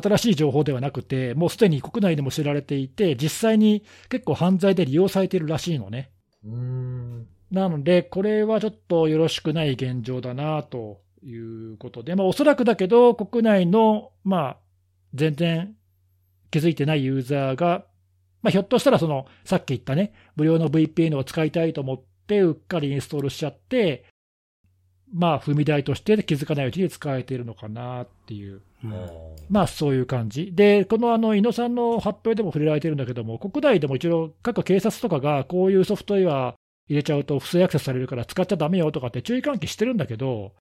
[0.02, 6.12] 新しい情報ではなくて、もうすでに国内でも知られていて、実際に結構犯罪で利用されているらしいのね。
[6.44, 7.28] うーん。
[7.52, 14.58] なので、これはちょっとよろしくない現状だなということで、まあ、おそらくだけど、国内の、まあ、
[15.14, 15.76] 全然
[16.52, 17.86] 気づいてないユーザーが、
[18.42, 24.06] まあ、ひょっとしたらその、さっき言ったね、無料の VPN を使いたいと思って、うっかりインストールしちゃって、
[25.14, 28.62] まあ、踏み台として気づかないうちに使えているのかなっていう。
[29.50, 30.52] まあそういう感じ。
[30.54, 36.56] で、このあの、井野さんの発表でも触れられてるんだけども、国内でも一応、各警察とかが、こういうソフトウェア
[36.90, 40.54] 入れちゃうと不正アクセスされるから使っちゃダメよとかって注意喚起してるんだけど、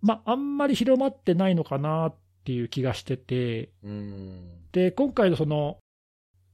[0.00, 4.70] まあ、あんまり広まってないのかなっていう気がしてて、うーん。
[4.72, 5.78] で、今回のその、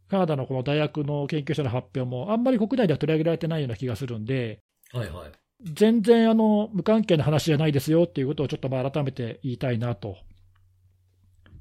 [0.08, 4.60] カナダのこの大学の研究者の発表も、あんまり国内では取り上げられてないような気がするんで、
[4.92, 5.32] はいはい。
[5.62, 10.16] 全然あの無関係な話じゃないですよっていうことをちょっとまあ改めて言いたいなと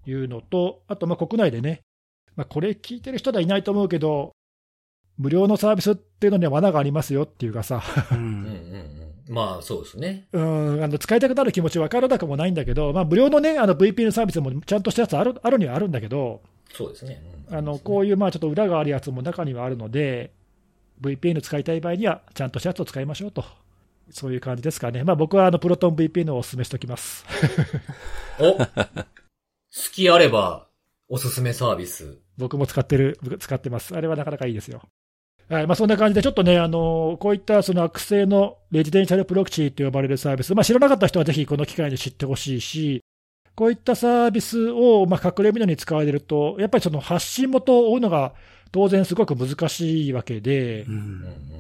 [0.06, 1.82] いうのと、あとまあ国内でね、
[2.36, 4.32] まあ、これ聞いてる人はいないと思うけど、
[5.18, 9.13] 無料のサービスっていうのには罠がありますよっていうかさ、ううんうんんうん。
[9.30, 10.28] まあそうですね。
[10.34, 16.42] うんあの使いたくなる気持ち分からなくもないんだけど、まあ、無料の,、ね、あの VPN サービスもちゃんとしたやつあるあるにはあるんだけど、
[16.74, 17.22] そうですね。
[17.28, 20.32] うんあのこういうまあちょっと裏があるやつも中にはあるので、
[21.02, 23.44] VPN 使いたい場合には、ちゃんとしたやつを使いましょうと、
[24.10, 25.04] そういう感じですかね。
[25.04, 27.26] まあ、僕はあのプロトン VPN をお勧めしておきます。
[28.40, 28.66] お好
[29.92, 30.68] きあれば、
[31.10, 32.18] おすすめサービス。
[32.38, 33.96] 僕も使ってる、使ってます。
[33.96, 34.82] あれはなかなかいいですよ。
[35.50, 43.04] はいまあ、そんな感じで、ちょっとね、あのこういったその悪性のレジデンシャルプロキシーと呼ばれるサービス、まあ、知らなかった人はぜひこの機会に知ってほしいし、
[43.56, 48.34] こういったサービスをまあ隠れみのに使われると、やっぱりその発信元を追うのが
[48.72, 50.86] 当然すごく難しいわけで、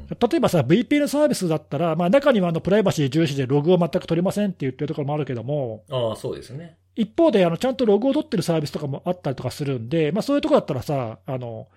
[0.09, 6.77] 例えばさ、VPN サービスだったら、まあ、中にはあのプライバシー重視でログを全く取れませんって言ってるところもあるけども、あ、そうですね。
[6.95, 11.67] 一方であのちゃんとログを取ってるサービスとかもあったりとかするんで、まあ、そういうところだったらさ、あの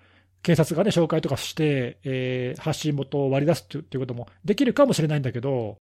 [0.47, 5.75] 警察がね、紹介とかして、えー発信元を割り出すっていうこともできるかもしれないんだけど、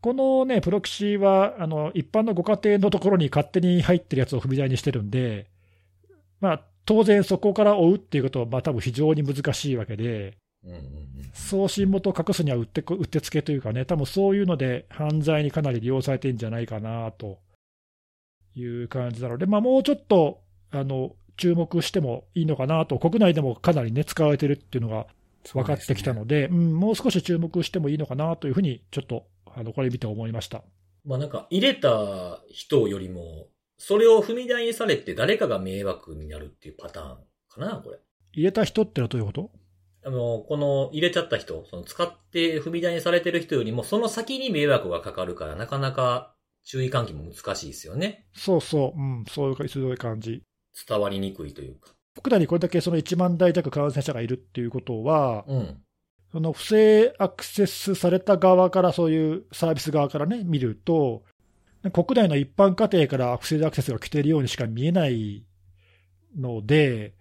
[0.00, 5.50] このね、プロキシはあの一般のご家庭のところに勝手に入ってるやつを踏み台にしてるんで、
[6.40, 10.38] まあ、当然そこから追うっていうことは、まあ多分非常に難しいわけで。
[11.34, 17.40] 送信元を隠すにはうってこうってつけというかね、多分そういうので犯罪にかなり利用されてるんじゃないかなと
[18.54, 25.06] いう感じなので、まあ、もうちょっとあの注目してもいいのかなと、国内でもかなりね、使われてるっていうのが
[25.52, 30.62] 分かってきたので、うん、もう少し注目してもいいのかなというふうに、ちょっとあのこれ見て思いました。
[31.04, 37.18] まあなんか入れた人よりも、それを踏み台にされて誰かが迷惑になるっていうパターン
[37.48, 37.98] かな、これ。
[38.32, 39.50] 入れた人ってのはどういうこと？
[40.06, 48.26] あの、この入れちゃった人、その使って踏み台にされてる人よりも、その先に迷惑がかかるから、なかなか注意喚起も難しいですよね。
[48.34, 50.42] そうそう、うん、そういうかそういう感じ。
[50.88, 51.90] 伝わりにくいというか。
[52.22, 55.80] 国内にこれだけその1万台弱感染者がいるっていうことは、うん。
[56.32, 61.22] その不正アクセスされた側から、そういうサービス側からね、見ると、
[61.92, 65.44] 国内の一般家庭から不正アクセスが来ているようにしか見えない
[66.36, 67.14] ので、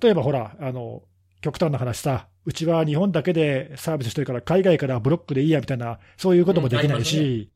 [0.00, 1.02] 例えばほら、あの
[1.40, 7.50] 極端な話さ、うちは日本だけでサービスしてるから、海外からブロックでいいやみたいな、そういうこともできないし、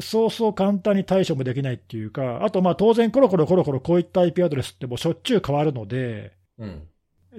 [0.00, 6.82] そうそう簡単に対処もできないっていうか、あとまあ当然、コロコロコロコロこういった IP アドレスってもうしょっちゅう変わるので、うん。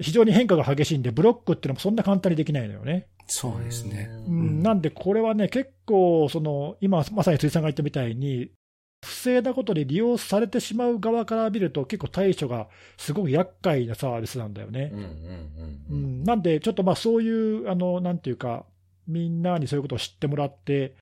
[0.00, 3.08] 非常に変化が激しいんで、ブロックっていうのもそんな簡単にできないのよね。
[3.26, 4.08] そうですね。
[4.26, 8.50] うん、なんで、これはね、結構その、今まさに辻さんが言ったみたいに、
[9.02, 14.92] 不正なことで利用されてしまう側から見ると、結構対処がすごく厄介なサービスなんだよね。
[16.24, 18.64] なんで、ちょっとまあそういう、あのなんていうか、
[19.08, 20.94] みんなにそういうことを知ってもらって、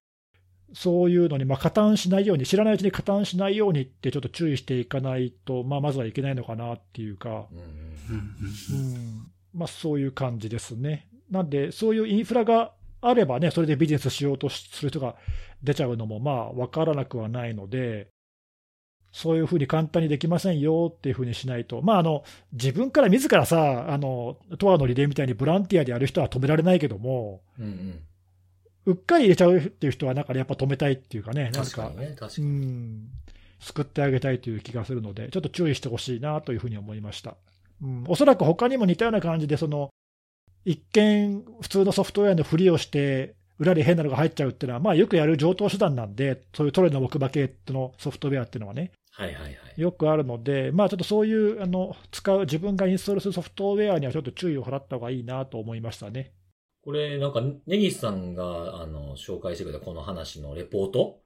[0.73, 7.55] そういうのにまあ加担しないように、知らないうちに加担しないようにって、ちょっと注意していかないと、まあ、まずはいけないのかなっていうか、う
[8.75, 9.27] ん。
[9.53, 11.07] まあ、そういう感じですね。
[11.31, 15.17] なんで、そういうインフラがあればね、それでビジネスしようとする人が
[15.63, 18.09] 出ちゃうのも、まあ、分からなくはないので、
[19.13, 28.01] そういうふうに簡単にできませんよっていうふうにしないと、まあ、あの自分から自らさ、あのトアのリレーみたいにボランティアでやる人は止められないけども、うんうん。
[28.87, 32.47] うっかり入れちゃうっていう人は、なんかねやっぱ止めたいっていうかね、なんかね、うに。
[32.47, 33.09] ん、
[33.59, 37.37] 救ってあげたいという気がするので、ちょっと注意してほしいなというふうに思いました。
[37.83, 39.91] うん、おそらく他にも似たような感じで、その
[40.64, 49.55] 一見、普通のソフトウェアのふりをして、裏に変なのが入っちゃうっていうのは、まあ、よくやる上等手段なんで、そういうトレの木馬系のソフトウェアっていうのはね、はいはいはい。
[49.77, 56.33] よくあるので、まあ、ちょっとそういうあの使う、自分がインストールするソフトウェアにはちょっと注意を払った方がいいなと思いましたね。
[56.83, 61.20] これ、なんか、ネギスさんが、あの、紹介してくれたこの話のレポート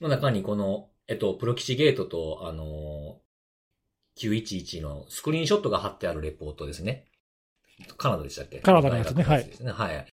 [0.00, 3.20] の中に、この、えっと、プロキシゲートと、あの、
[4.16, 7.04] 911のスクリーンショットが貼ってあるレポートですね。
[7.96, 8.58] カナダでしたっけ？
[8.60, 10.06] カナダのやつね大学ですねはい。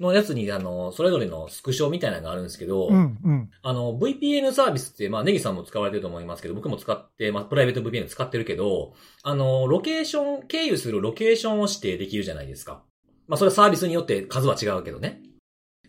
[0.00, 12.82] のやつに、あの、それぞれのスクショみたいなのがあるんですけど、うんうんあの、VPN サービスって、まあ、ネギさんも使われてると思いますけど、僕も使って、まあ、プライベート VPN 使ってるけど、あの、ロケーション、経由するロケーションを指定できるじゃないですか。
[13.28, 15.22] まあ、それはサービスによって数は違うけどね。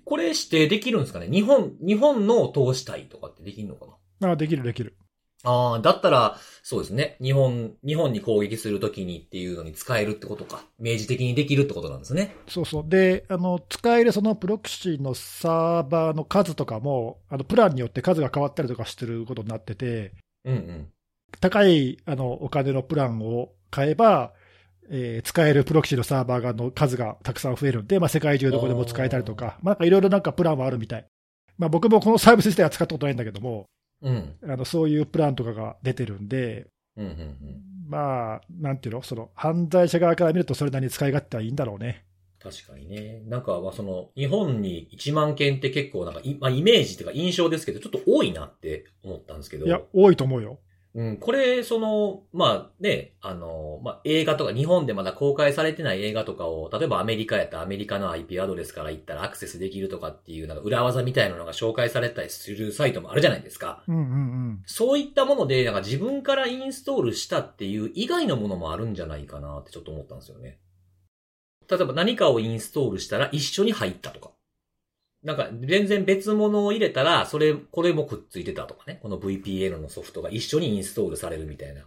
[0.03, 1.27] これ指定できるんですかね？
[1.27, 3.87] 日本、日本の通したいとかってできるのか
[4.19, 4.29] な？
[4.33, 4.95] あできる、できる。
[5.45, 7.15] ああ、だったら、そうですね。
[7.21, 10.65] 日本、日本に攻撃するときにっていうのに使えるってことか。
[10.79, 12.35] 明示的にできるってことなんですね。
[12.47, 12.89] そうそう。
[12.89, 20.87] で、あの使えるそのプロキシのサーバーの数とかも、あのプランによって数が変わったりとかしてることになってて、うんうん。
[21.39, 24.33] 高いあのお金のプランを買えば、
[24.89, 31.05] えー使えるプロキシのサーバーがの数がたくさん増えるんで、まあ、世界中どこでも使えたりとか、まあ、なんかいろいろなんかプランはあるみたい。
[31.57, 33.65] まあ、僕もこのサービス自体は使ったことないんだけども、
[34.01, 34.35] うん。
[34.43, 37.61] あのそういうプランとかが出てるんで、うんうんうん。
[37.87, 42.05] まあ、なんていうの、その犯罪者側から見ると、それなりに使い勝手はいいんだろうね。
[42.41, 43.23] 確かにね。
[43.25, 49.65] なんか、まあその、日本に1万件って結構なんかい、まあイメージっていうか印象ですけど、ちょっと多いなって思ったんですけど。
[49.65, 50.59] いや、多いと思うよ。
[50.95, 63.83] うん、これ、その、まあね、あの、まあ映画とか、日本でまだ公開されてない映画とかを、例えばアメリカやったらアメリカの IP アドレスから行ったらアクセスできるとかっていう、なんか裏技みたいなのが紹介されたりするサイトもあるじゃないですか。
[63.89, 64.05] うんうんう
[64.53, 64.63] ん。
[64.65, 70.59] そういったもので、なんか自分からインストールしたっていう以外のものもあるんじゃないかなってちょっと思ったんですよね。
[71.69, 74.34] 例えば何かをインストールしたら一緒に入ったとか。
[75.25, 78.99] なんか全然別物を入れたら、それ、これもくっついてたとかね。
[79.01, 81.81] この VPN のソフトが一緒にインストールされるみたいな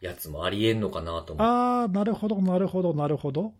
[0.00, 1.42] やつもありえんのかなと思って。
[1.42, 3.52] あー、なるほど、なるほど、なるほど。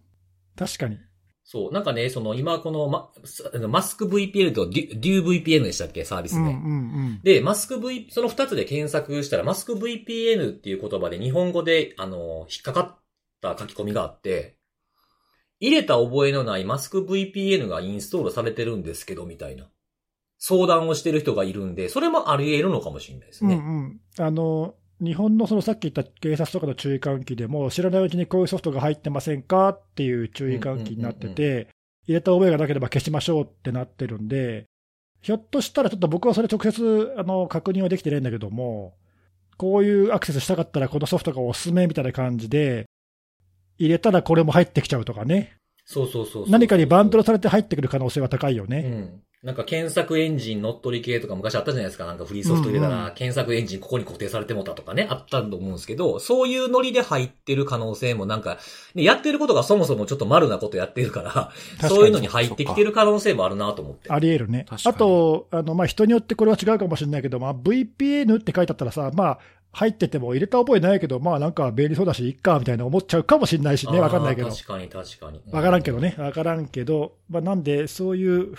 [0.56, 0.98] 確かに。
[1.44, 1.72] そう。
[1.72, 3.10] なんかね、その今このマ
[3.68, 6.04] マスク VPN とデュデュー VPN でしたっけ？
[6.04, 6.40] サービスね。
[6.40, 7.20] うんうんうん。
[7.22, 12.96] で、マスク V、その二つで検索したら、マスク VPN っていう言葉で日本語で、あの、引っかかっ
[13.40, 14.56] た書き込みがあって、
[15.66, 19.66] 入れた覚えのないマスク VPN がインストールされてるんですけど、みたいな。
[20.38, 23.54] 相談をしてる人がいるんで、それもあり得るのかもしれないですね。
[23.54, 24.00] うんうん。
[24.18, 31.68] あの、日本のそのさっき言った警察とかの注意喚起でも、知らないうちにこういうソフトが入ってませんかっていう注意喚起になってうんうんて、
[32.06, 34.66] 入れた覚えがなければ消しましょうってなってるんで、
[35.22, 38.96] ひょっとしたらちょっと僕はそれ直接あの確認はできてないんだけども、
[39.56, 42.84] こういうアクセスしたかったらこのソフトがおすすめみたいな感じで、
[43.78, 45.56] 入れたらこれも入ってきちゃうとかね。
[45.86, 48.78] そうそうそうそう何かにバンドルされて入ってくる可能性は高いよね。
[48.78, 49.20] うん。
[49.44, 52.06] なんか検索エンジン乗っ取り系とか昔あったじゃないですか。
[52.06, 58.56] なんかフリーソフト入れたうんら、検索エンジンここに固定されてもたとかね、あったと思うんですけど、そういうノリで入ってる可能性もなんか、
[58.94, 64.10] ね、やってることがそもそもちょっと丸なことやってるから、かにそういうのに入ってきてる可能性もあるなと思って。
[64.10, 64.64] あり得るね。
[64.66, 69.38] 確かにあと、あの、まあ、人によってこれは違うかもしれないけど、まあ、VPN って書いてあったらさ、まあ、
[69.74, 74.48] 入ってても入れた覚えないけど、まあなんか便利そうだし、いっか、みたいな思っちゃうかもしれないしね、わかんないけど。
[74.48, 75.42] 確かに確かに。
[75.50, 78.54] わからんけどね、わからんけど、まあ、なんで、そういう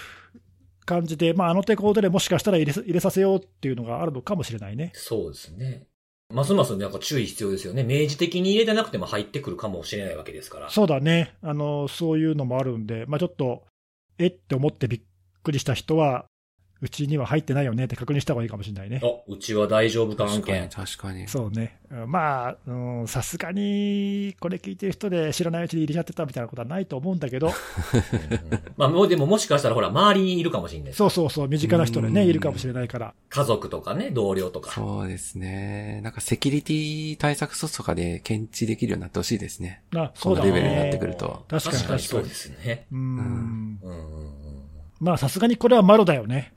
[0.85, 4.91] 感じで、まあ、あの手こでもしかしたら入れさ入れさせようっていうのがあるのかもしれないね。
[4.93, 5.87] そうですね。
[6.33, 7.83] ますますなんか注意必要ですよね。
[7.83, 10.69] 明示的に入れてなくても入ってくるかもしれないわけですから。
[10.69, 13.63] そうだね、あのそういうのもあるんで、まあ、ちょっと、
[14.17, 15.01] えって思ってびっ
[15.43, 16.25] くりした人は、
[16.81, 19.01] うちには入ってないよねって確認した方がいいかもしれないね。
[19.01, 20.69] あ、うちは大丈夫か案確かに、件。
[20.69, 21.27] 確かに。
[21.27, 27.51] そうね、うんまあ、うんさすがにこれ聞いてる人で知らないうちに入れちゃってたみたいなことはないと思うんだけど、
[28.77, 30.93] まあ、もうでももしかしたらほら、周りにいるかもしれない。
[30.93, 34.71] そうそうそう、身近な人でね、うんいるかもしれないから、家族とかね、同僚とか。
[34.71, 36.01] そうですね。
[36.03, 39.81] なんかセキュリティ対策措置とかで検知できるようになってほしいですね。
[39.95, 40.97] あこそうだのレベルになってね。
[40.97, 41.45] くると。
[41.47, 42.29] 確かに確かにそうで。
[42.29, 42.85] すね。
[42.91, 44.34] うんんうんうん
[44.99, 46.53] まあ、さすがにこれはマロだよね。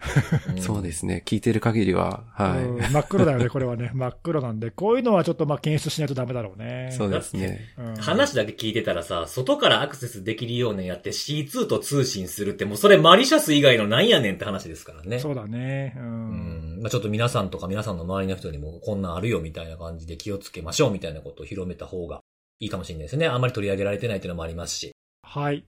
[0.48, 1.22] う んそうですね。
[1.26, 2.64] 聞いてる限りは、はい。
[2.64, 3.90] うん真っ黒だよね、これはね。
[3.94, 6.90] 真っ黒なんで、こういうのはちょっとまあ検出しないとダメだろうね。
[6.92, 7.60] そうですね。
[7.76, 15.18] うん話だけ聞いてたらさ、外からアクセスできるようにやって C2 と通信するってもうそれマリシャス以外のなんやねんって話ですからね。
[15.18, 15.94] そうだね。
[15.96, 16.00] う。
[16.00, 16.78] うんん。
[16.82, 22.20] まあちょっと皆さんとか皆さんの周りの人にもこんなんあるよみたいな感じで気をつけましょうみたいなことを広めた方が
[22.60, 23.26] いいかもしれないですね。
[23.26, 24.92] あんまり取り上げられてないっていうのもありますし。
[25.22, 25.64] はい。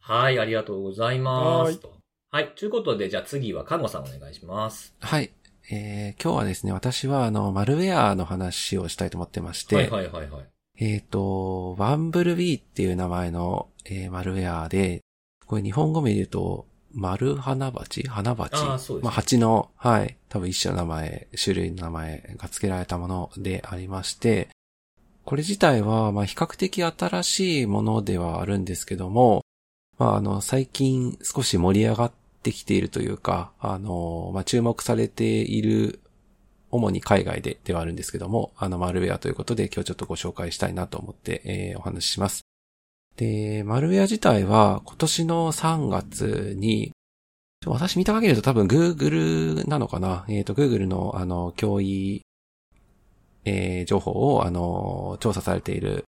[0.00, 1.80] はい、ありがとうございまはいす。
[2.30, 2.52] とはい。
[2.54, 4.94] ということで、じゃあ次は看護さんお願いします。
[5.00, 5.32] はい。
[5.70, 10.44] えー、今日はですね、私はあの、マルウェアの話をしたいと思ってまして、はいはいはいはい。
[10.78, 15.00] えっ、と、バンブルビーっていう名前の、えーマルウェアで、
[15.46, 24.48] これ日本語名で言うと、丸花鉢花鉢あーそうですねまあ、鉢の、はい、多分一種の名前、種類の名前が付けられたものでありまして、
[25.24, 29.42] これ自体は、まあ、比較的新しいものではあるんですけども、
[29.98, 36.00] まあ、あの、最近少し盛り上がってきているというか、あの、まあ、注目されている
[36.70, 42.42] 主に海外でではあるんですけども、あの、マルウェアということで今日ちょっとご紹介したいなと思って、えーお話しします。
[43.16, 46.92] で、マルウェア自体は今年の3月に、
[47.64, 52.20] 私見た限りだと多分 Google なのかなえっ、と、Google のあの、教員、
[53.44, 56.04] えー情報をあの、調査されている、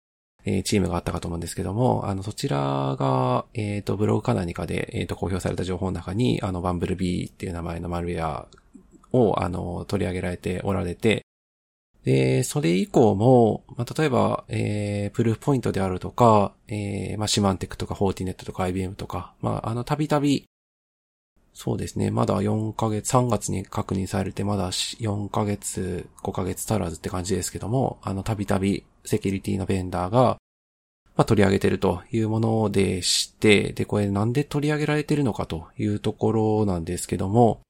[0.45, 8.47] えーチームがあったかと思うんですけども、あの、そちらが、えっ、と、ブログか何かで、えっ、と、公表された情報の中に、あの、バンブルビーっていう名前のマルウェア
[9.11, 11.25] を、あの、取り上げられておられて、
[12.05, 20.45] で、それ以降も、まあ、例えば、えー、プルーフポイントであるとか、えー、まあ、シマンテックとか、フォーティネットとか、IBM とか、まあ、あの、たびたび、
[21.55, 30.37] そうですね、まだ4ヶ月、3月に確認されて、まだ4ヶ月、5ヶ月足らずって感じですけども、あの、たびたび、セキュリティのベンダーが、
[31.15, 37.61] まあ、取り上げてるというものでして、で、これなんで取り上げられてるのかというところなんですけども、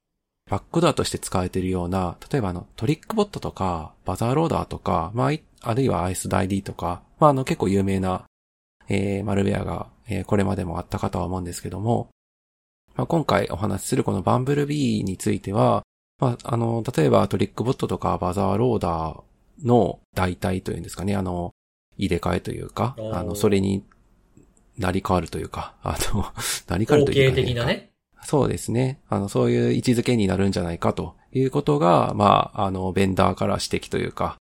[0.49, 8.25] バックドアとして使われているような、例えばあの、トリックボットとか、バザーローダーとか、まあ、あるいはアイスダイ D とか、まあ、あの、結構有名な、
[8.87, 12.09] えー、マルウェアが、えーこれまでもあったかとは思うんですけども、
[12.95, 15.83] まあ、今回お話しするこのバンブルビーについては、
[16.19, 19.21] まあ、あの、例えばトリックボットとかバザーローダー
[19.63, 21.53] の代替というんですかね、あの、
[21.97, 23.83] 入れ替えというか、あの、それに
[24.77, 26.25] なり変わるというか、あの、
[26.67, 27.91] なり変わるというか、的なね。
[28.23, 28.99] そうですね。
[29.07, 34.37] あの、そういう位置づけになるんじゃないかということが、まあ、あの、ベンダーから指摘というか、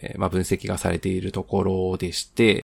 [0.00, 2.62] えーまあ、分析がされているところでして、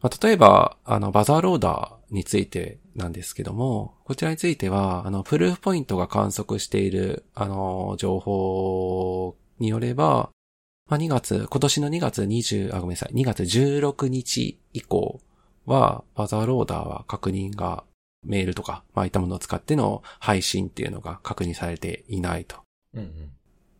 [0.00, 10.30] まあ、例えば、あの、バザーローダーについてなんですけども、こちらについては、あの、プルーフポイントが観測している、あの、情報によれば、
[10.88, 15.20] まあ、2月、今年の2月20、あ、ごめんなさい、2月16日以降
[15.66, 17.84] は、バザーローダーは確認が
[18.26, 22.56] メールとか、まあ、いったものを使っての配信っていうのが確認されていないと。
[22.94, 23.30] うんうん。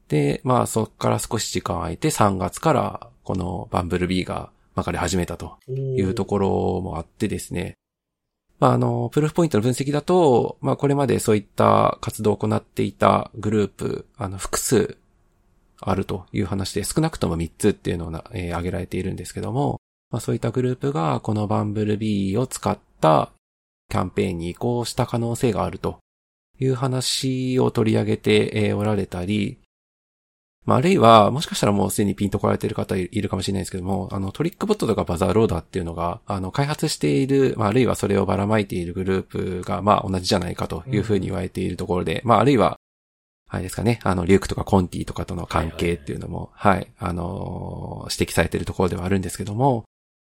[0.09, 7.75] で、まあ、そこから少し時間空いて3月からこのバンブルビーが巻かれ始めたというところもあってですね。
[8.61, 14.99] まあ、あの、プルーフポイントの分析だと、まあ、これまでそういった活動を行っていたグループ、あの、複数
[15.81, 23.31] あるという話で、少なくとも3つっていうのをな、えー挙げられているんですけども、まあ、そういったグループがこのバンブルビーを使った
[23.91, 25.99] キャンペーンに移行した可能性があると
[26.59, 29.59] いう話を取り上げておられたり、
[30.69, 42.78] まあ、あるいは、もしかしたらもうすでにピンと来られている方いるかもしれないですけども、あの、トリックボットとかバザーローダーっていうのが、あの、開発している、まあ、あるいはそれをばらまいているグループが、まあ、同じじゃないかというふうに言われているところで、うん、まあ、あるいは、
[43.49, 49.85] あれですかね、あの、リュークとかコンティとかとの関係っていうのも、はい、はいはい、あのー、指摘されているところではあるんですけども、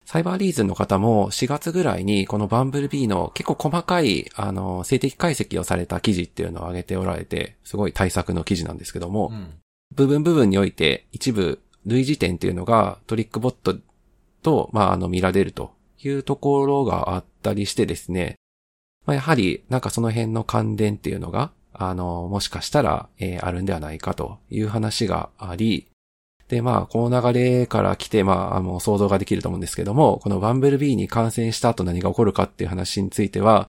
[0.05, 9.53] サイバーリーズンの方も4月ぐらいにこのバンブルビーの結構細かい、あの、静的解析をされた記事っていうのを上げておられて、すごい対策の記事なんですけども、うん、
[9.95, 13.75] 部分部分において一部類似点っていうのがトリックボット
[14.41, 18.35] と、まあ、あの、見られるというところがあったりしてですね、
[19.05, 25.87] まあ、やはり、なんかその辺の関連っていうのが、あの、もしかしたら、えー、あるんではないかという話があり、
[26.49, 33.67] で、まあ、この流れから来て、まあ、あの、想像ができると思うんですけども、このバンブルビーに感染した後何が起こるかっていう話については、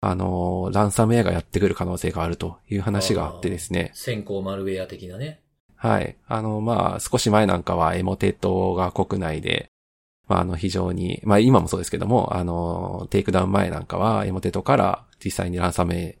[0.00, 3.90] あの、ランサムウェアがやってくる可能性があるという話があってですね。
[3.94, 5.40] 先行マルウェア的なね。
[5.74, 6.16] はい。
[6.26, 9.70] あの、まあ、少し前なんかはエモテットが国内で、
[10.28, 16.14] まあ、あの、非常に、まあ、今もそうですけども、あの、 takedown 前なんかは Emotet から実際にランサムウェア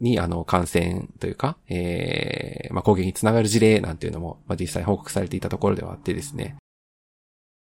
[0.00, 6.56] に、あの、感染というか、えー、まあ、攻撃につながる事例なんていうのも、まあ、実際報告されていたところではあってですね。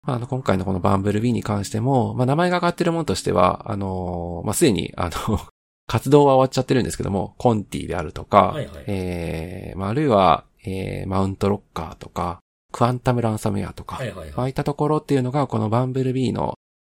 [0.06, 5.40] まあ、あの、今回のこの Bumblebee に関しても、まあ、名前が上がってるものとしては、あの、まあ、すでに、あの
[5.86, 12.40] 活動は終わっちゃってるんですけども、 Conti であるとか、はいはい、えー、まあ、あるいは、えー、 MountLocker とか、
[12.72, 16.54] クアンタムランサムウェアとか、はいはいはい、ああいったところっていうのが、このバンブルビーの、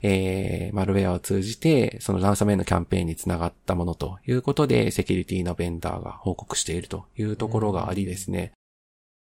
[0.06, 8.52] えー、マルウェアを通じて、そのランサムウェアのキャンペーンにつながったものということで、セキュリティのベンダーが報告しているというところがありですね。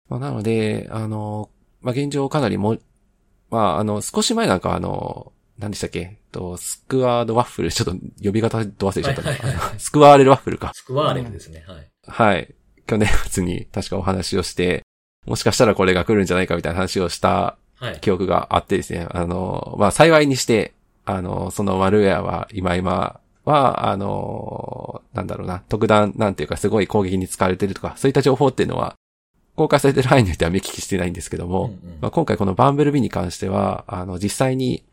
[0.09, 1.49] まあ、なので、あの、
[1.81, 2.77] まあ、現状かなりも、
[3.49, 6.17] まあ、あの、少し前なんかあの、何でしたっけ？
[6.31, 9.29] と、スクワードワッフル、ちょっと呼び方ど忘れちゃったな。
[9.29, 10.71] はいはいはい、スクワーレルワッフルか。
[10.73, 11.89] スクワーレルですね、はい。
[12.07, 12.55] はい。
[12.88, 14.84] 去年末に確かお話をして、
[15.25, 17.57] もしかしたらこれが来るんじゃないかみたいな話をした
[18.01, 20.73] 記憶があってですね、はい、あの、まあ、幸いにして、
[21.05, 28.95] あの、そのマルウェアは今今は、あの、なんだろうな、特段なんていうかすごい攻撃に使われてるとか、そういった情報っていうのは、
[29.55, 34.84] 公開されてる範囲によっては見聞きしてないんですけども、うんうん、まあ、今回このバンブルビーに関しては、あの、実際に、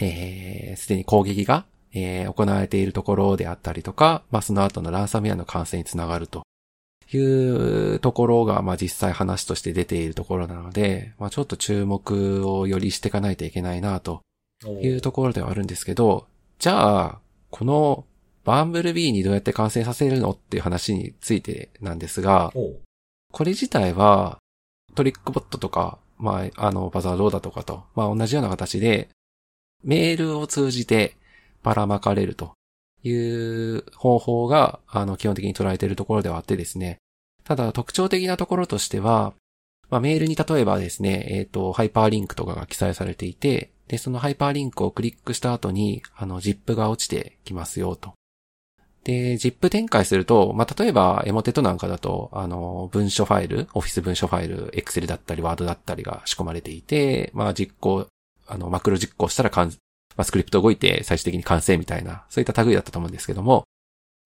[0.00, 6.42] えー、すでに攻撃が、えー、行われているところであったりとか、まあ、その後のランサムウェアの感染につながると
[7.10, 14.22] いうところが、まあ、実際話として出ているところなので、まあ、ちょっと注目をよりしていかないといけないなと
[14.82, 16.26] いうところではあるんですけど、
[16.58, 17.18] じゃあ、
[17.50, 18.04] この
[18.44, 22.52] バンブルビーにどうやって感染させるのっていう話についてなんですが、
[23.32, 24.38] これ自体は
[24.94, 29.08] トリックボットとか、まあ、あの、バザーローダとかと、まあ同じような形で、
[29.84, 31.16] メールを通じて
[31.62, 32.52] ばらまかれると
[33.08, 36.98] いう方法が、あの、基本的に捉えているところではあってですね。
[37.44, 39.32] ただ特徴的なところとしては、
[39.90, 48.12] まあ、メールに例えばですね、えっ、ー、と、ハイパーリンクとかが記載されていて、で、そのハイパーリンクをクリックした後に、あの、ZIP が落ちてきますよと。
[49.04, 58.06] で、ZIP 展開すると、まあ、例えば、エモテットなんかだと、あの、文書ファイル、オフィス文書ファイル、Excel だったり、Word だったりが仕込まれていて、まあ、実行、
[58.46, 59.72] あの、マクロ実行したらかん、
[60.18, 63.62] まあ、スクリプト動いて最終的に完成みたいな、そういった類だったと思うんですけども、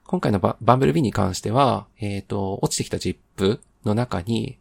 [0.05, 4.59] 今回のババンブルビーに関しては、えっ、ー、と、落ちてきた ZIP の中に、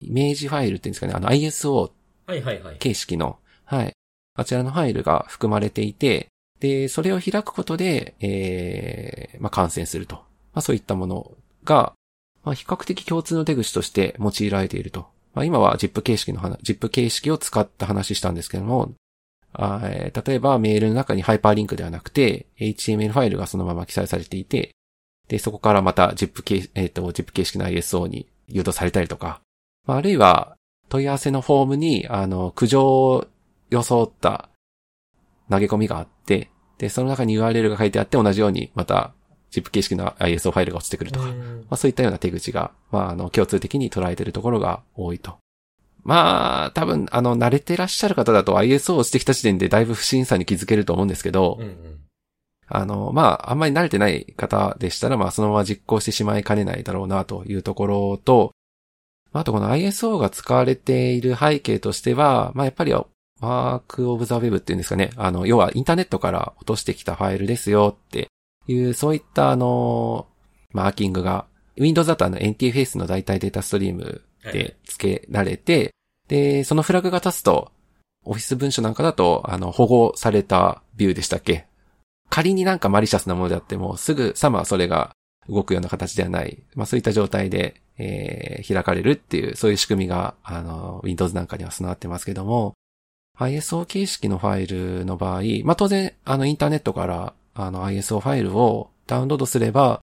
[0.00, 1.92] イメージファイルっていうんですかね、あの ISO
[2.78, 3.94] 形式の、はい、はいはい、
[4.36, 6.28] あちらのファイルが含まれていて、
[6.60, 10.16] で、それを開くことで、えー、まあ、感染すると。
[10.16, 10.22] ま
[10.54, 11.32] あ、そういったもの
[11.64, 11.92] が、
[12.42, 15.08] まあ、比較的共通の手口として用いられていると。
[15.34, 18.92] まあ、今は ZIP 形式の話、ZIP 形式を使った話したんですけども、
[19.52, 24.74] あえー、例えばメールの中にハイパーリンクではなくて、HTML ファイルがそのまま記載されていて、
[25.28, 29.40] で、そこからまた ZIP 形、えっ、ー、と、ZIP 形式の ISO に誘導されたりとか、
[29.86, 30.56] まあ、あるいは
[30.88, 33.26] 問い合わせのフォームに、あの、苦情
[33.70, 34.48] 装った
[35.50, 39.12] 投げ込みがあって、で、その中に URL が書いてあって同じようにまた
[39.50, 41.32] ZIP 形式の ISO ファイルが落ちてくるとか、ま
[41.70, 45.38] あそういったような手口が、まああの共通的に捉えているところが多いと。
[46.04, 51.98] まあ、多分、あの、慣れてらっしゃる方だと ISO 落ちてきた時点でだいぶ不審さに気づけると思うんですけど、うんうん、
[52.66, 58.52] あの、まあ、あんまり慣れてない方でしたら、まあ、そのまま実行してしまいかねないだろうなというところと、
[59.32, 62.94] あとこの ISO が使われている背景としては、まあ、やっぱり
[63.40, 65.10] マークオブザウェブっていうんですかね。
[65.16, 68.28] あの、要はインターネットから落としてきたファイルですよって
[68.66, 70.26] いう、そういったあの、
[70.72, 71.46] マーキングが、
[71.76, 74.22] Windows だとあの NTFS の代替データストリーム
[74.52, 75.92] で付けられて、
[76.28, 77.72] で、そのフラグが立つと、
[78.24, 81.66] オフィス文書なんかだと、あの、保護されたビューでしたっけ？
[82.28, 85.12] 仮になんかマリシャスなものであっても、すぐさまそれが
[85.48, 92.74] 動くような形ではない、まあそういった状態で、えー、開かれるっていう、そういう仕組みが、あの、Windows なんかには備わってますけども、
[93.38, 100.00] ISO 形式のファイルの場合、まあ当然、あの、インターネットから、あの、ISO ファイルをダウンロードすれば、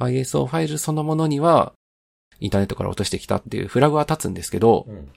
[0.00, 1.72] ISO ファイルそのものには、
[2.40, 5.08] インターネットから落としてきたっていうフラグは立つんですけど、うん、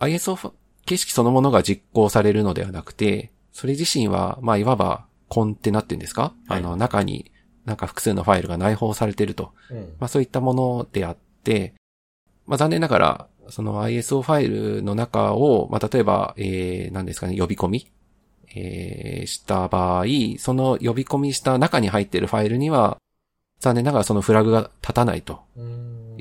[0.00, 0.36] ISO
[0.84, 7.30] 形式そのものが実行されるのではなくて、それ自身は、まあ、いわばコンテナっていうんですか、はい、あの、中に
[7.64, 9.52] なんか複数のファイルが内包されていると。
[9.70, 11.74] うん、まあ、そういったものであって、
[12.46, 17.90] まあ、残念ながら、その ISO ファイルの中を、まあ、例えば、えー、何ですかね、呼び込み？
[18.54, 20.04] えー、した場合、
[20.38, 22.98] その呼び込みした中に入っているファイルには、
[23.60, 25.40] 残念ながらそのフラグが立たないと。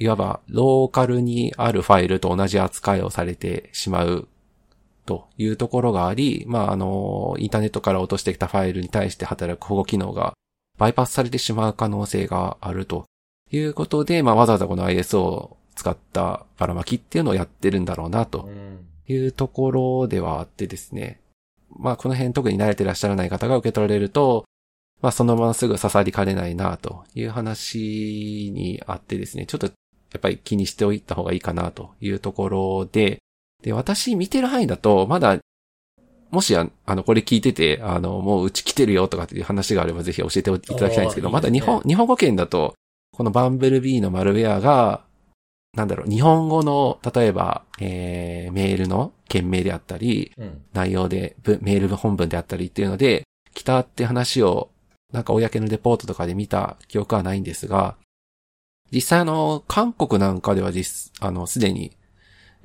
[0.01, 4.27] いわば、ローカルにあるファイルと同じ扱いをされてしまう
[5.05, 10.33] というところがあり、まあ、あの、インターネットから落としてきたファイルに対して働く保護機能が
[10.79, 13.05] バイパスされてしまう可能性があると
[13.51, 18.49] いうことで、まあ、わざわざこの ISO を使ったばらまきっていうのをやってるんだろうなと
[19.07, 21.21] いうところではあってですね。
[21.77, 24.45] まあ、この辺特に慣れてらっしゃらない方が受け取られると、
[25.01, 29.71] まあ、そのまますぐ刺さりかねないなという話にあってですね、ちょっと
[30.11, 33.19] やっぱり気にしておいた方がいいかなというところで、
[33.63, 35.37] で、私見てる範囲だと、まだ、
[36.31, 42.73] もしあの、これ聞いてて、あの、もううち来てるよとかっていう話があればぜひ教えていただきたいんですけど、いいね、まだ日本、日本語圏だと、
[43.11, 45.03] このバンブルビーのマルウェアが、
[45.75, 54.69] なんだろう、日本語の、例えば、えー、メールの件名であったり、うん、内容で、メール本文であったりっていうので、来たって話を、
[55.13, 57.95] なんか公のレポートとかで見た記憶はないんですが、
[58.91, 61.95] 実際あの、韓国なんかでは実、あの、すでに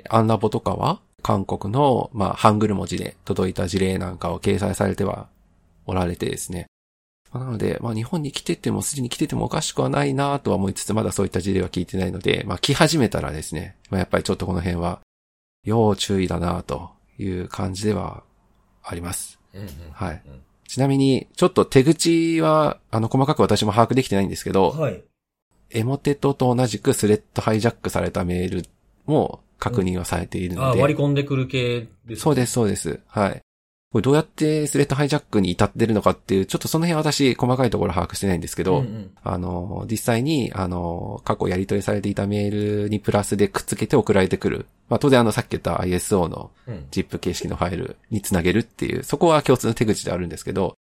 [0.08, 5.28] アンラボとかは、韓国の、まあ、ハングル文字で届いた事例なんかを掲載されては
[5.86, 6.66] おられてですね。
[7.32, 15.00] なので、まあ、日本に来てても、すでに来ててもおかしくはないなとは思いつつ、まだそういった事例は聞いてないので、まあ、来始めたらですね、まあ、やっぱりちょっとこの辺は、
[15.64, 18.22] 要注意だなという感じでは
[18.84, 19.40] あります。
[19.92, 20.22] はい。
[20.68, 25.02] ちなみに、ちょっと手口は、あの、細かく私も把握できてないんですけど、はい。
[25.76, 28.64] エモテトと同じくスレッドハイジャックされたメール
[29.04, 30.78] も確認はされているので。
[30.78, 33.00] あ、割り込んでくる系です、ね、そうです、そうです。
[33.06, 33.40] はい。
[33.92, 44.66] これどうやってスレッドハイジャックに至ってるのかっていう、ちょっとその辺私細かいところ把握してないんですけど、うんうん、あの、実際に、あの、過去やり取りされていたメールにプラスでくっつけて送られてくる。
[44.88, 46.50] まあ当然あのさっき言った ISO の
[46.90, 50.85] ZIP 形式のファイルにつなげるっていう、そこは共通の手口であるんですけど、ま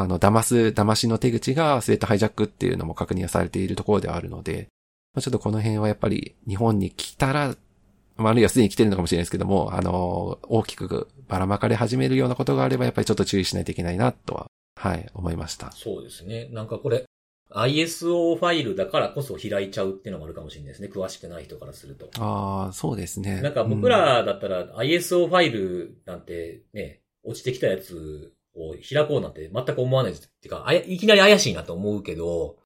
[0.00, 4.68] あ、あの、騙す、騙しの手口がスレッドハイジャックっていうのも確認されているところではあるので、
[5.14, 7.56] まあ、ちょっとこの辺はやっぱり日本に来たら
[8.16, 15.70] まあ、あるいはすでに来てるのかもしれないですけども、あの、大きくばらまかれ始めるようなことがあれば、やっぱりちょっと注意しないといけないな、とは、はい、思いました。
[15.72, 16.48] そうですね。
[16.50, 17.04] なんかこれ、
[17.50, 20.90] ISO ファイルだからこそ開いちゃうっていうのもあるかもしれないですね。
[20.92, 22.08] 詳しくない人からすると。
[22.18, 23.40] ああ、そうですね。
[23.42, 32.56] なんか僕らだったら ISO ファイルなんてね、落ちてきたやつを開こうなんて全く思わないっていうか、いきなり怪しいなと思うけど、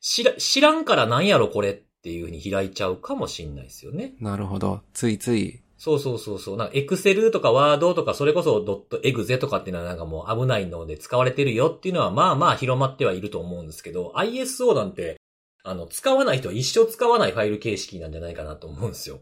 [0.00, 4.14] 知ら、知らんからなんやろこれっていうふうに開いちゃうかもしんないですよね。
[4.20, 4.82] なるほど。
[4.92, 5.60] ついつい。
[5.78, 6.56] そうそうそうそう。
[6.56, 15.16] なんか、エクセルとかワードとか、それこそドットエグゼとかっていうのはなんかもう危ないので使われてるよっていうのは、まあまあ広まってはいると思うんですけど、ISO なんて、
[15.64, 19.20] あの、使わない人は一生使わないファイル形式なんじゃないかなと思うんですよ。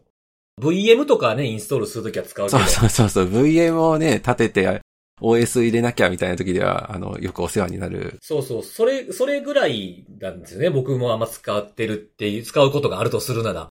[0.61, 2.59] VM とかね、インストールするときは使うけど。
[2.59, 3.25] そうそうそうそう。
[3.43, 4.81] VM をね、立てて
[5.21, 8.17] OS 入れなきゃみたいな時では、あの、よくお世話になる。
[8.21, 8.63] そうそう。
[8.63, 10.69] それ、それぐらいなんですよね。
[10.69, 13.69] 僕もあんま使ってるっていう、使うことがあるとするなら。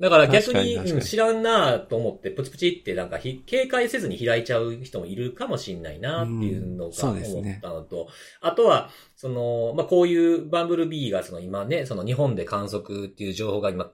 [0.00, 8.10] だから逆にうん、知らんなと思ってプチプチってなんか警戒せずに開いちゃう人もいるかもしんないなっていうのが思ったのと、ね、
[8.40, 13.90] あとは、その、まあ、こういうバンブルビーがその今ね、その日本で観測っていう情報が今、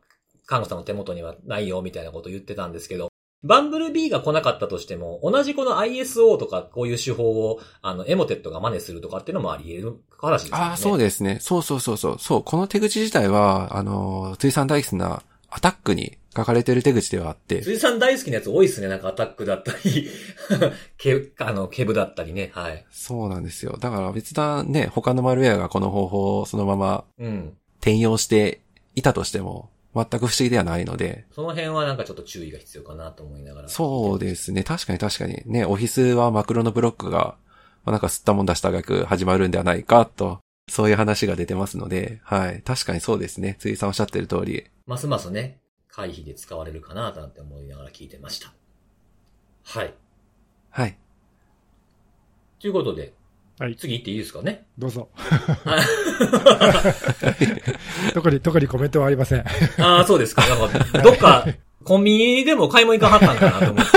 [0.47, 3.11] 看護さんの手元にはないよみたいなことを言ってたんですけど、
[3.43, 10.59] バンブルビーが来なかったとしても、同じこの ISO とかこういう手法を、あの、エモテットが真似するとかっていうのもあり得る話ですね。
[10.59, 11.39] ああ、そうですね。
[11.41, 12.19] そうそうそうそう。
[12.19, 17.63] そう、この手口自体は、あの、水産大好きなアタックに書かれてる手口ではあって。
[17.63, 18.89] 水産大好きなやつ多いですね。
[18.89, 20.09] なんかアタックだったり
[20.99, 22.51] ケ、あの、ケブだったりね。
[22.55, 22.85] はい。
[22.91, 23.77] そうなんですよ。
[23.79, 27.57] だから別なね、他のマルウェアがこの方法をそのまま、うん。
[27.81, 28.61] 転用して
[28.95, 31.25] いたとしても、全く不思議ではないので。
[31.33, 33.69] その辺はなんかちょっと注意が必要かなと思いながら。
[33.69, 34.63] そうですね。
[34.63, 35.43] 確かに確かに。
[35.47, 37.37] ね、オフィスはマクロのブロックが、
[37.85, 42.61] まあ、なんか吸ったもん出した額始まるんではないかと、そういう話が出てますので、はい。
[42.63, 43.57] 確かにそうですね。
[43.59, 44.67] ついさんおっしゃってる通り。
[44.87, 48.53] ますますね、回避で使われるかななんて思いながら聞いてました。
[49.65, 49.95] はい。
[50.71, 50.99] はい。
[52.61, 53.15] ということで、
[53.59, 53.77] はい。
[53.77, 54.67] 次行っていいですかね？
[54.79, 55.09] どうぞ。
[55.65, 55.83] あ
[58.15, 59.41] 特に、特にコメントはありません。
[59.79, 60.43] あー、そうですか。
[60.47, 61.47] なんか、どっか、
[61.85, 63.93] コンビニでも買い物行かはったんかなと思って。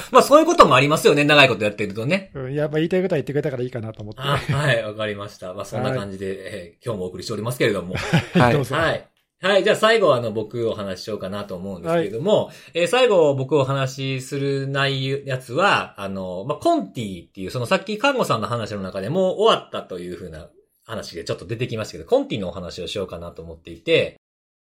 [0.12, 1.24] まあそういうこともありますよね。
[1.24, 2.30] 長いことやってるとね。
[2.34, 4.20] うん、やっぱ言いたいことは言ってくれたからいいかなと思って。
[4.22, 5.52] あはい、わかりました。
[5.54, 7.94] まあそんな感じで、えー今日もお送りしておりますけれども。
[8.34, 8.74] はいどうぞ。
[8.76, 9.04] はい。
[9.42, 9.64] はい。
[9.64, 20.50] じゃあ最後はあの僕お話ししようかなと思うんですけれども、えー最後僕お話しする内容やつは、あの、まあ、コンティっていう、そのさっき看護さんの話の中でもう終わったというふうな
[20.84, 24.20] 話がちょっと出てきましたけど、コンティのお話をしようかなと思っていて、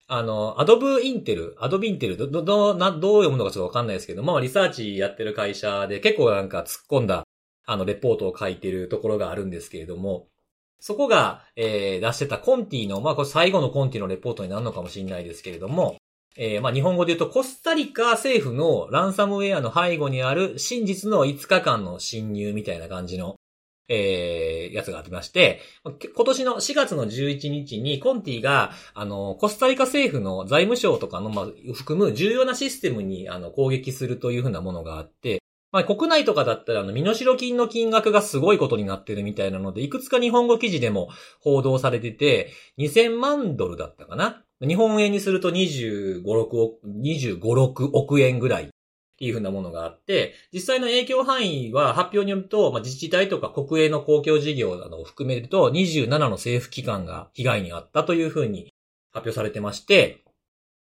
[0.08, 7.24] あの、アドブインテル、アドビインテル、ど、ど、どう読むのかちょっとわかんないですけど、まあリサーチやってる会社で結構なんか突っ込んだ、
[7.66, 10.28] あの、レポートを書いてるところがあるんですけれども、
[10.82, 15.96] そこが、えー出してたコンティの、まあ、これ最後のコンティのレポートになるのかもしれないですけれども、
[16.36, 23.36] えーまあ、日本語で言うと、コスタリカ政府のランサムウェアの背後にある真実の5日間の侵入みたいな感じの、
[23.90, 35.41] えーやつがありまして、今年の4月の11日にコンティが、あの、コスタリカ政府の財務省とかの、まあ、含む重要なシステムに、あの、攻撃するというふうなものがあって、
[35.72, 41.10] まあ、国内とかだったら、あの、身代金の金額がすごいことになってるみたいなので、いくつか日本語記事でも
[41.40, 44.44] 報道されてて、2000万ドルだったかな？
[44.60, 48.68] 日本円にすると25、6億、25、6億円ぐらいっ
[49.18, 58.74] ていうふうなものがあって、実際の影響範囲は発表によると、まあ、自治体とか国営の公共事業などを含めると、27の政府機関が被害に遭ったというふうに
[59.14, 60.24] 発表されてまして、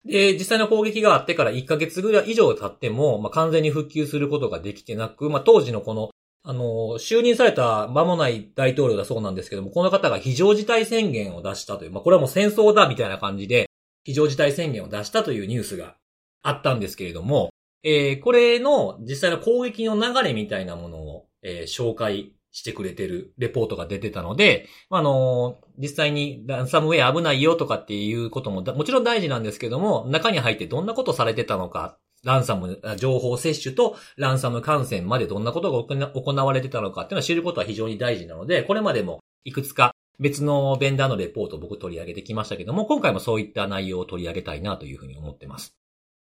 [0.06, 6.10] で、実際の攻撃があってから1ヶ月ぐらい以上経っても、まあ、完全に復旧することができてなく、まあ、当時のこの、
[6.44, 6.64] あの、
[6.98, 13.68] 就任された間もない大統領だそうなんですけども、この方が非常事態宣言を出したという、まあ、これはもう戦争だみたいな感じで、
[14.04, 15.96] 非常事態宣言を出したというニュースが
[16.42, 17.50] あったんですけれども、
[17.84, 45.74] えーこれの実際の攻撃の流れみたいなものを、えー紹介してくれてるレポートが出てたので、あの実際にランサムウェア危ないよとかっていうことももちろん大事なんですけども、中に入ってどんなことされてたのか、ランサム、情報摂取とランサム感染までどんなことが行われてたのかっていうのは知ることは非常に大事なので、これまでもいくつか別のベンダーのレポートを僕取り上げてきましたけども、今回もそういった内容を取り上げたいなというふうに思ってます。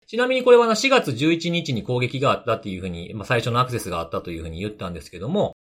[0.06, 5.56] ちなみにこれは4月11日に攻撃があったっていうふうに、まあ、最初のアクセスがあったというふうに言ったんですけども、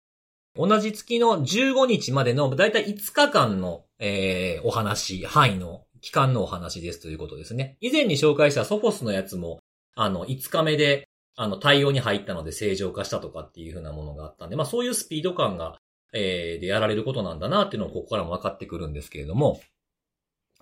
[0.56, 7.78] 同じ月の15日までのだいたい5日間の、えーお話、範囲の期間のお話ですということですね。
[7.82, 9.60] 以前に紹介したソフォスのやつも、
[9.96, 15.78] あの、5日目で、あの、対応に入ったので正常化したとかっていうふうなものがあったんで、まあそういうスピード感が、
[16.14, 19.60] えーでやられることなんだなっていうのをここからも分かってくるんですけれども、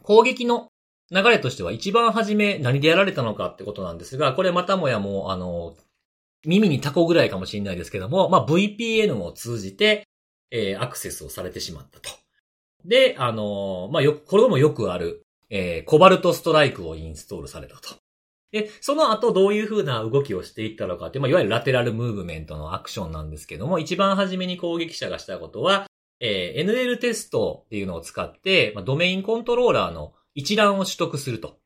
[0.01, 0.69] 攻撃の
[1.11, 5.75] 流れとしては一番初め何でやられたのかってことなんですが、これまたもやもう、あの、
[6.45, 10.07] 耳にタコぐらいかもしれないですけども、まあ、VPN を通じて、
[10.51, 12.09] えーアクセスをされてしまったと。
[12.85, 17.95] で、あのまあ、よく、これもよくある、えーコバルトストライクをインストールされたと。
[18.51, 25.87] で、その後どういう風な動きをしていったのかって、まあ、いわゆるラテラルムーブメントのアクションなんですけども、一番初めに攻撃者がしたことは、
[26.19, 31.57] えー NL テストっていうのを使って、まあ、ドメインコントローラーの一覧を取得すると。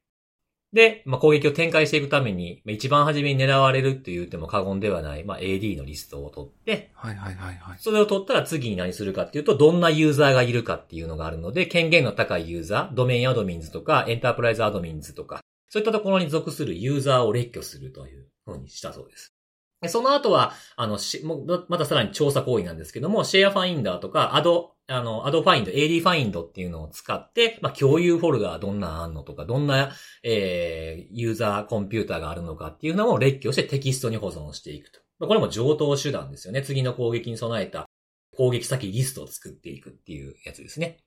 [0.74, 7.78] で、まあ、攻撃を展開していくために、まあ、一番初めに狙われるって言っても過言ではない、まあ、AD のリストを取って、はいはいはいはい。
[7.80, 19.37] それを取ったら次に何するかっていうと、どんなユーザーがいるかっていうのがあるので、権限の高いユーザー、ドメインアドミンズとか、エンタープライズアドミンズとか、そういったところに属するユーザーを列挙するという風にしたそうです。
[19.86, 29.92] その後は、あの、しもまたさらに調査行為なんですけども、 ShareFinder とか、アド、あの、 AdFind、AD ファインドっていうのを使って、まあ、共有フォルダーどんなあんのとか、どんな、
[30.24, 35.00] えー、ユーザーコンピューターがあるのかっていうのを列挙してテキストに保存していくと。
[35.20, 36.64] まあ、これも常套手段ですよね。
[36.64, 37.88] 次の攻撃に備えた
[38.36, 41.00] 攻撃先リストを作っていくっていうやつですね。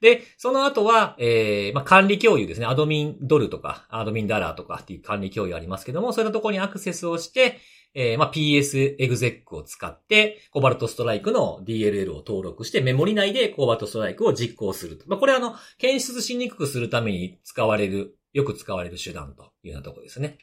[0.00, 2.66] で、その後は、えー、まあ、管理共有ですね。
[2.66, 7.58] アドミンドルとか、アドミンダラーとかっていう管理共有ありますけども、そういったところにアクセスをして、
[7.94, 15.04] えー、まあ、PS エグゼックを使って、コバルトストライクの DLL を登録して、メモリ内でコバルトストライクを実行すると。
[15.08, 20.38] まあ、これはあの、検出しにくくするために使われる、よく使われる手段というようなところですね。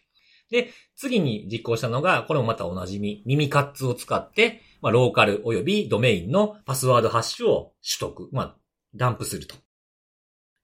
[0.50, 8.56] で、次に実行したのが、これもまたおなじみ、耳カッツを使って、まあ、ローカル及びドメインのパスワードハッシュを取得、まあ、
[8.96, 9.56] ダンプすると。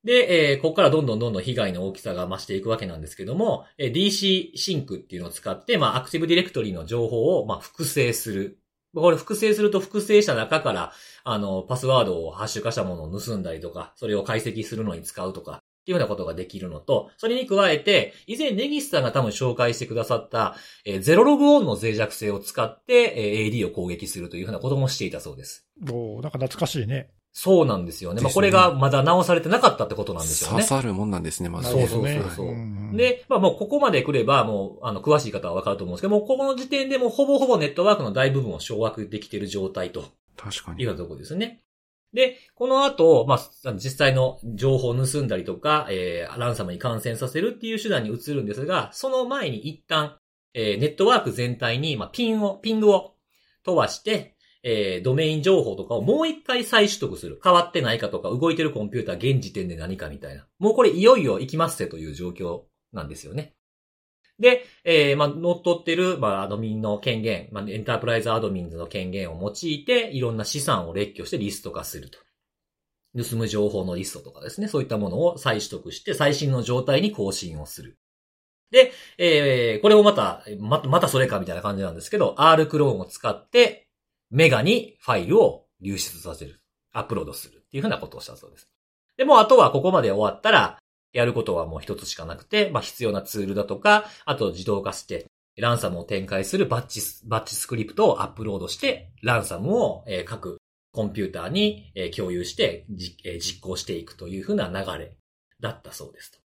[0.03, 8.57] で、えーここからどんどんどんどん被害の大きさが増していくわけなんですけども、えー DC シンクっていうのを使って、まあ、アクティブディレクトリの情報を、まあ、複製する。
[8.93, 10.91] これ複製すると複製した中から、
[11.23, 25.65] あの、パスワードをハッシュ化したものを盗んだりとか、それを解析するのに使うとか、っていうようなことができるのと、それに加えて、以前ネギスさんが多分紹介してくださった、えー、ゼロログオンの脆弱性を使って、えー、AD を攻撃するというふうなこともしていたそうです。
[25.89, 27.09] おなんか懐かしいね。
[27.33, 28.21] そうなんですよね。
[28.21, 30.63] まあ、これがまだ直されてなかったってことなんですよね。
[30.63, 32.97] 刺さるもんなんですね、まず、そうそうそうそう。
[32.97, 40.03] で、まあもうここまで来れば、もう、あの、詳しい方はわかると思うんですけども、ここの時点でもほぼほぼネットワークの大部分を掌握できている状態と。
[40.35, 40.83] 確かに。
[40.83, 41.61] いうところですね。
[42.13, 50.17] で、この後、まあ、実際の情報を盗んだりとか、えー、ランサムに感染させるっていう手段に移るんですが、その前に一旦、
[50.53, 53.15] えー、ネットワーク全体に、まあ、ピンを、ピングを
[53.63, 57.39] 飛ばして、えー、ドメイン情報とかをもう一回再取得する。
[57.43, 60.45] 変わってないかとか、動いてるコンピューター現時点で何かみたいな。
[60.59, 62.61] もうこれいよいよ行きますせという状況
[62.93, 63.55] なんですよね。
[64.39, 72.17] で、えー、まあ、乗っ取ってる、まあ、アドミンの権限、まあ、エンタープライズアドミンズの権限を用いて、いろんな資産を列挙してリスト化すると。
[73.15, 77.97] 盗む情報のリストとかですね、そういったものを再取得して、最新の状態に更新をする。
[78.71, 83.89] で、えー、これをまた、ま、またそれかみたいな感じなんですけど、R クローンを使って、
[84.31, 86.61] メガにファイルを流出させる。
[86.93, 88.67] アップロードするっていうふうなことをしたそうです。
[89.17, 90.77] で、もあとはここまで終わったら、
[91.13, 95.25] やることはもう一つしかなくて、まあ必要なツールだとか、あと自動化して、
[95.57, 100.57] ランサムを展開するバッチ、バッチスクリプトをアップロードして、ランサムを、各
[100.93, 105.15] コンピューターに、共有して、実行していくというふうな流れ
[105.59, 106.41] だったそうです。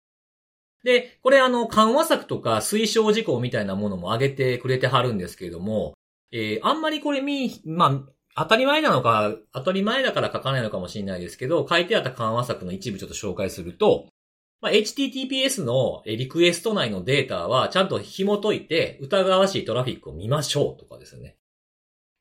[0.84, 5.94] で、これあの、緩和策とか推奨事項みたいなものも挙げてくれてはるんですけれども、
[6.34, 8.06] えー、あんまりこれ見、ま
[8.36, 14.08] あ、当たり前なのか、当たり前だから書かないのかもしれないですけど、書いてあった緩和策の一部ちょっと紹介すると、
[14.60, 21.38] まあ、HTTPS のリクエスト内のデータはちゃんと紐解いて疑わしいトラフィックを見ましょうとかですね。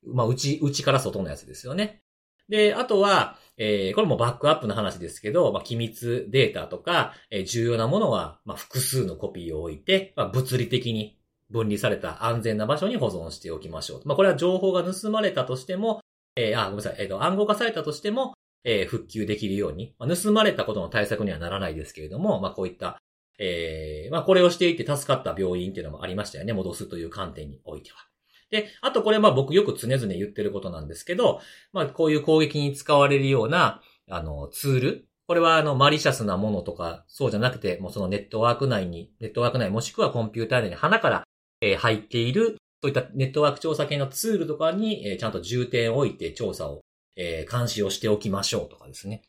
[0.06, 2.02] まあ、内、内から外のやつですよね。
[2.48, 11.16] で、あとは、えー、これもバックアップの話ですけど、まあ、機密データとか、えー、重要なものは、まあ、複数のコピーを置いて、まあ、物理的に
[11.52, 14.02] 分離された安全な場所に保存しておきましょう。
[14.04, 16.00] まあ、これは情報が盗まれたとしても、
[16.34, 18.34] えー、あ、ごめんなさい、えっ、ー、と、暗号化されたとしても、
[18.64, 22.98] えー、復旧できるように、まあ、盗まれたことの対策にはならないですけれども、まあ、こういった、
[23.38, 26.52] えー、まあ、これをしていて助かった病院っていうのもありましたよね。
[26.52, 27.98] 戻すという観点においては。
[28.50, 31.40] で、あとこれまあ僕よく常々言ってることなんですけど、
[31.72, 33.80] まあこういう攻撃に使われるような、
[34.10, 35.08] あの、ツール。
[35.26, 41.24] これはあの、マリシャスなものとか、そうじゃなくて、もうそのネットワーク内に、ネットワーク内もしくはコンピューター内に鼻から
[41.62, 46.80] え入っている、そういったネットワーク調査系のツールとかに、えちゃんと重点を置いて調査を、
[47.16, 49.22] え監視をしておきましょうとかですね。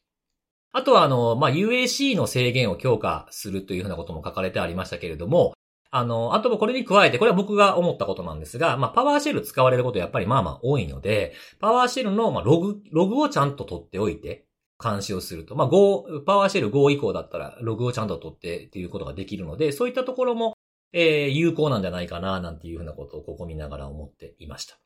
[0.74, 5.54] あとは、あの、まあ、UAC の制限を強化するというふうなことも書かれてありましたけれども、
[5.92, 14.46] あの、あともこれに加えて、これは僕が思ったことなんですが、まあ、パワーシェル使われることやっぱりまあまあ多いので、パワーシェルの、まログ、ログをちゃんと取っておいて、
[14.84, 15.56] 監視をすると。
[15.56, 20.53] まあ、5、パワーシェル5以降だったら、ログをちゃんと取ってっていうことができるので、そういったところも、
[20.94, 24.78] えー、有効なんじゃないかな、なんていうふうなことをここ見ながら思っていました。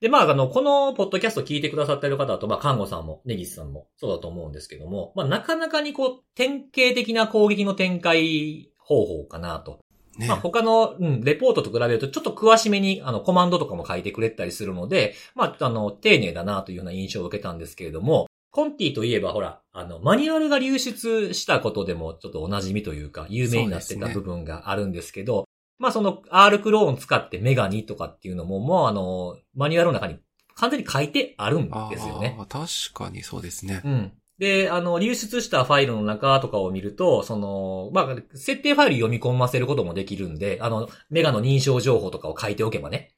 [0.00, 9.78] で、まあ、あの、このポッドキャスト聞いてくださっている方だと、まあ、看護さんも、ネギスさんも、そうだと思うんですけども、まあ、なかなかにこう、典型的な攻撃の展開方法かなと。
[10.18, 25.48] ね、まあ、他の、うん、レポートと比べると、ちょっと詳しめに、あの、コマンドとかも書いてくれたりするので、まあ、あの、丁寧だなというような印象を受けたんですけれども、コンティといえばほら、あの、マニュアルが流出したことでもちょっとお馴染みというか、有名になってた部分があるんですけど、
[25.78, 30.18] まあその R クローン使ってメガニとかっていうのも、もうあの、マニュアルの中に
[30.54, 32.38] 完全に書いてあるんですよね。
[32.48, 33.80] 確かにそうですね。
[33.84, 34.12] うん。
[34.38, 43.12] で、あの、流出したファイルの中とかを見ると、その、まあ、設定ファイル読み込ませることもできるんで、あの、メガの認証情報とかを書いておけばね。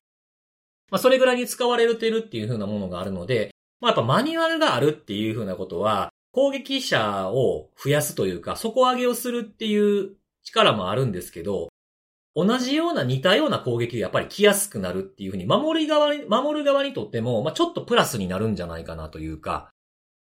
[0.91, 11.68] まあ、それぐらいに使われてるっていう風なものがあるので、まあ、やっぱマニュアルがあるっていう風なことは、攻撃者を増やすというか、底上げをするっていう力もあるんですけど、
[12.35, 19.70] 同じような似たような攻撃がやっぱり来やすくなるっていうふうに、守り側に、守る側にとっても、まあ、ちょっとプラスになるんじゃないかなというか、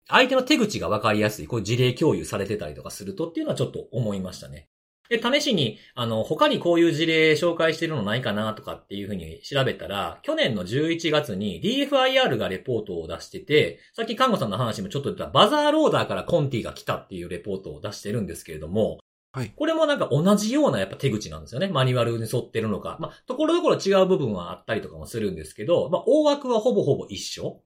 [0.07, 4.67] 相手の手口がわかりやすい、こういう事例共有されてたりとかするとっていうのはちょっと思いましたね。
[5.09, 18.99] で、試しに、あの、他にこういう事例紹介してるのないかなとかっていうふうに調べたら、去年の11月に DFIR がレポートを出してて、さっき看護さんの話もちょっと言ったバザーローダーからコンティが来たっていうレポートを出してるんですけれども、
[19.31, 19.53] はい。
[19.55, 21.67] これもなんか同じようなやっぱ手口なんですよね。
[21.67, 22.97] マニュアルに沿ってるのか。
[22.99, 27.61] まあ、ところどころ違う部分はあったりとかもするんですけど、まあ、大枠はほぼほぼ一緒。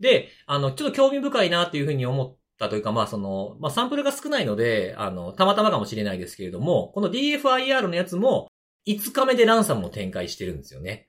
[0.00, 8.48] で、あの、ちょっと興味深いなっていうふうに思ったというか、まあ、その、まあ、サンプルが少ないので、あの、たまたまかもしれないですけれども、この DFIR のやつも、
[8.86, 11.08] 5日目でランサムを展開してるんですよね。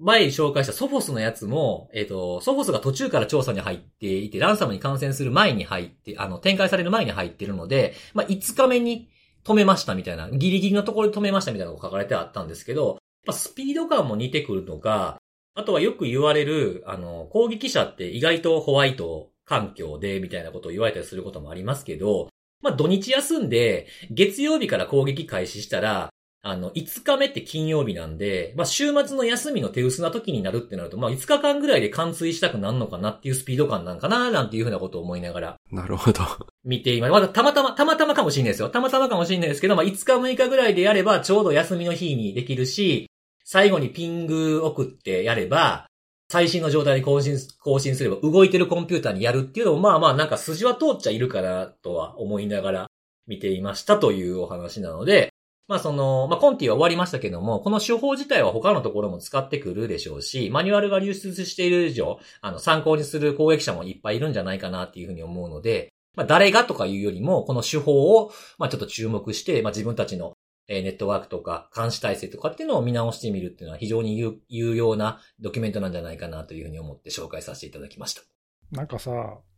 [0.00, 9.10] 前紹介したソフォスのやつも、えっ、と、ソフォスが途中から調査に入っていて、ランサムに感染する前に入って、あの、展開される前に入ってるので、まあ、5日目に
[9.44, 15.18] 止めましたみたいな、ギリギリのところで止めましたみたいなのが書かれてあったんですけど、まあ、スピード感も似てくるのが、
[15.54, 22.28] あとはよく言われる、あの、攻撃者って意外とホワイト環境で、みたいなことを言われたりすることもありますけど、
[22.62, 26.10] まあ、土日休んで、月曜日から攻撃開始したら、
[26.42, 35.56] あの、5日目って金曜日なんで、まあ、週末の休みの手薄な時になるってなると、まあ、5日間ぐらいで完遂したくなるのかなっていうスピード感なんかな、なんていうふうなことを思いながら。
[35.72, 36.22] なるほど。
[36.64, 38.70] 見て今、まだたまたま、たまたまかもしれないですよ。
[38.70, 43.10] たまたまかもしれないですけど、まあ、5日6日ぐらいでやれば、ちょうど休みの日にできるし、
[43.44, 45.89] 最後にピング送ってやれば、
[46.30, 52.90] 最新の状態に更新、更新すれば動いてるコンピューターにやるっていうのも、まあまあなんか筋は通っちゃいるかなとは思いながら
[53.26, 55.30] 見ていましたというお話なので、
[55.66, 70.34] まあその、まあコンティは終わりましたけども、この手法自体は他のところも使ってくるでしょうし、マニュアルが流出している以上、あの参考にする攻撃者もいっぱいいるんじゃないかなっていうふうに思うので、まあ誰がとかいうよりも、この手法を、まあちょっと注目して、まあ自分たちの
[70.72, 74.16] えネットワークとか監視体制とかっていうのを見直してみるっていうのは非常に
[74.48, 78.22] 有用なドキュメントなんじゃないかなというふうに思って紹介させていただきました。
[78.70, 79.10] なんかさ、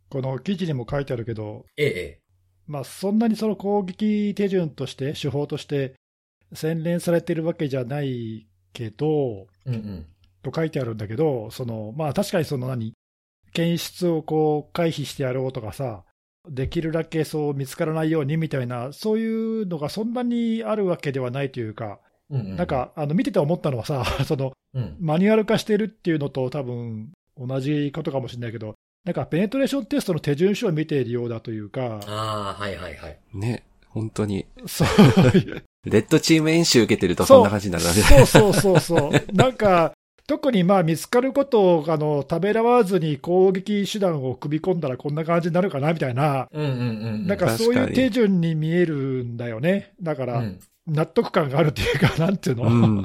[0.09, 2.19] この記事にも書いてあるけど、ええ。
[2.65, 5.93] まあそんなにその攻撃手順として、手法として
[6.51, 10.07] 洗練されてるわけじゃないけど、うんうん、
[10.41, 12.93] と書いてあるんだけど、そのまあ確かにその何、
[13.53, 16.05] 検出をこう回避してやろうとかさ、
[16.49, 28.75] できるだけそう見つからないようにみたいな、そういうのがそんなにあるわけではないというか、うんうん、なんかあの見てて思ったのはさ、 その、うん、マニュアル化してるっていうのと多分同じことかもしれないけど、
[29.05, 31.99] なんかペネトレーションテストの手順書を見ているようだというか。
[32.07, 33.17] ああ、はいはいはい。
[33.33, 34.45] ね、本当に。
[34.65, 34.87] そう。
[35.85, 39.35] レッドチーム演習受けてるとそんな感じになるわけそうそうそうそう。
[39.35, 39.93] なんか、
[40.25, 49.93] 特にまあ見つかることをあのためらわずに攻撃手段を組み込んだらこんな感じになるかなみたいな、なんかそういう手順に見えるんだよね。
[50.01, 50.43] だから、
[50.87, 52.97] 納得感があるっていうか、なんていうの、うん、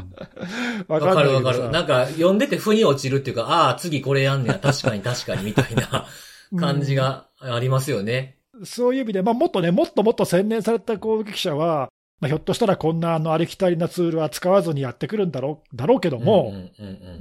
[0.88, 1.70] わかるわかる。
[1.70, 6.06] なんか、読んでて腑に落ちるっていうか、ああ、次これやんねや、確かに確かに、みたいな
[6.58, 8.36] 感じがありますよね。
[8.54, 11.87] うん、そういう意味で、まあ、もっとね、もっともっと洗練された攻撃者は、
[12.20, 16.52] まあ、ひょっとしたらこんなあのありきたりなツールは使わずにやってくるんだろうだろうけども、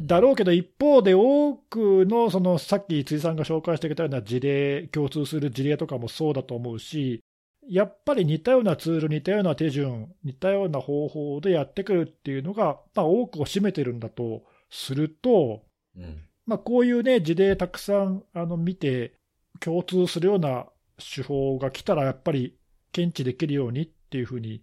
[0.01, 7.21] だろうけど、一方で多くのそのさっき辻さんが紹介してくれたような事例、共通する事例とかもそうだと思うし、
[7.69, 15.63] やっぱり似たようなツール、似たような手順、似たような方法でやってくるっていうのが、まあ、多くを占めてるんだとすると、
[15.95, 19.13] うん、まあ、こういうね、事例たくさんあの見て、
[19.59, 20.67] 共通するような
[20.97, 22.57] 手法が来たら、やっぱり
[22.93, 24.61] 検知できるようにっていうふうに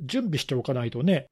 [0.00, 1.26] 準備しておかないとね、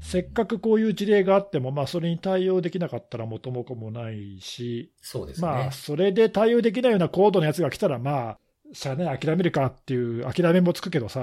[0.00, 5.46] せっかくこういう事例があっても、まあ、それに対応できなかったら元も子もないし、そうですね。
[5.46, 8.38] まあ、それで対応できないような高度なやつが来たら、まあ、
[8.72, 11.20] しゃあね、諦めるかっていう諦めもつくけどさ、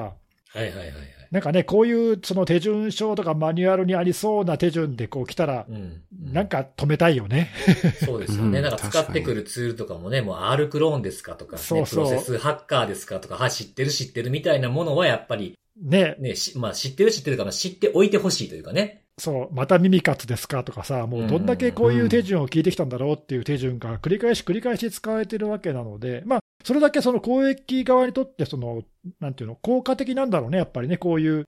[0.53, 0.93] はいはいはい、はい。
[1.31, 7.49] なんかね、こういうその手順書とかマニュアルにありそうな手順でこう来たら、うん、なんか止めたいよね。
[8.05, 8.61] そうですよね。
[8.61, 16.15] なんか使ってくるツールとかもね、もう R クローンですかとか、ね、そうそうプロセスハッカーですかとか、は、知ってる知ってるみたいなものはやっぱりね。
[16.19, 19.03] ね、まあ知ってる知ってるかな、知っておいてほしいというかね。
[19.19, 28.83] そう、また耳カツですかとかさ、もうどんだけこういう手順を聞いてきたんだろうっていう手順が繰り返し繰り返し使われてるわけなので、まあ、それだけその公益側にとって、その、
[29.19, 31.45] なんていうの、効果的なんだろうね、やっぱりね、こういう、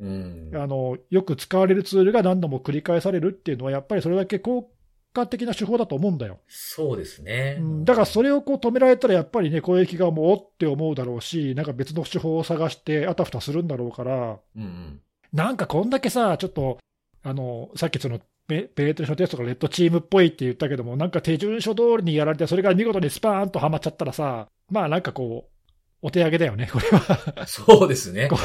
[0.53, 4.69] あの、よく使われるツールが何度も繰り返されるっていうのは、やっぱりそれだけ効
[5.16, 6.39] 果的な手法だと思うんだよ。
[6.47, 7.57] そうですね。
[7.59, 15.01] うん、だからそれをこう止められたら、やっぱりね、攻撃側もおって思うだろうし、なんか別の手法を探して、あたふたするんだろうから、うんうん、
[15.34, 16.78] なんかこんだけさ、ちょっと、
[17.24, 25.55] あの、さっきその、ペペレートションテストがレッドチームっぽいって言ったけども、なんか手順書通りにやられて、それが見事にスパーンとはまっちゃったらさ、まあなんかこう、
[26.01, 28.28] お手上げだよね、これは そうですね。
[28.30, 28.38] こ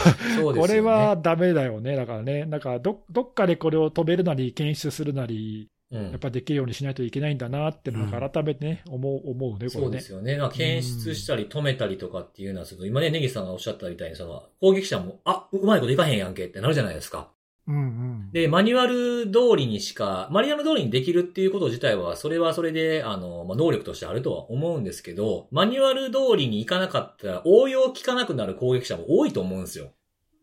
[0.54, 1.94] これはダメだよね。
[1.94, 9.70] だからね、なんかどどっかでこれを止めるなり、検出するなり、やっぱできるようにしないといけないんだなってのが改めてね、うん、思う、思うね、これね。
[9.70, 10.38] そうですよね。
[10.52, 17.30] 検出したり止めたりとかっていうのはすると、今ね、ネギさんがおっしゃったみたいに、その、攻撃者も、あ、うまいこといかへんやんけってなるじゃないですか。
[17.66, 17.78] うんう
[18.28, 29.92] ん、で、マニュアル通りにしか、マニュアル通りにできるっていうこと自体は、それはそれで、あの、まあ、能力としてあるとは思うんですけど、マニュアル通りにいかなかったら、応用効かなくなる攻撃者も多いと思うんですよ。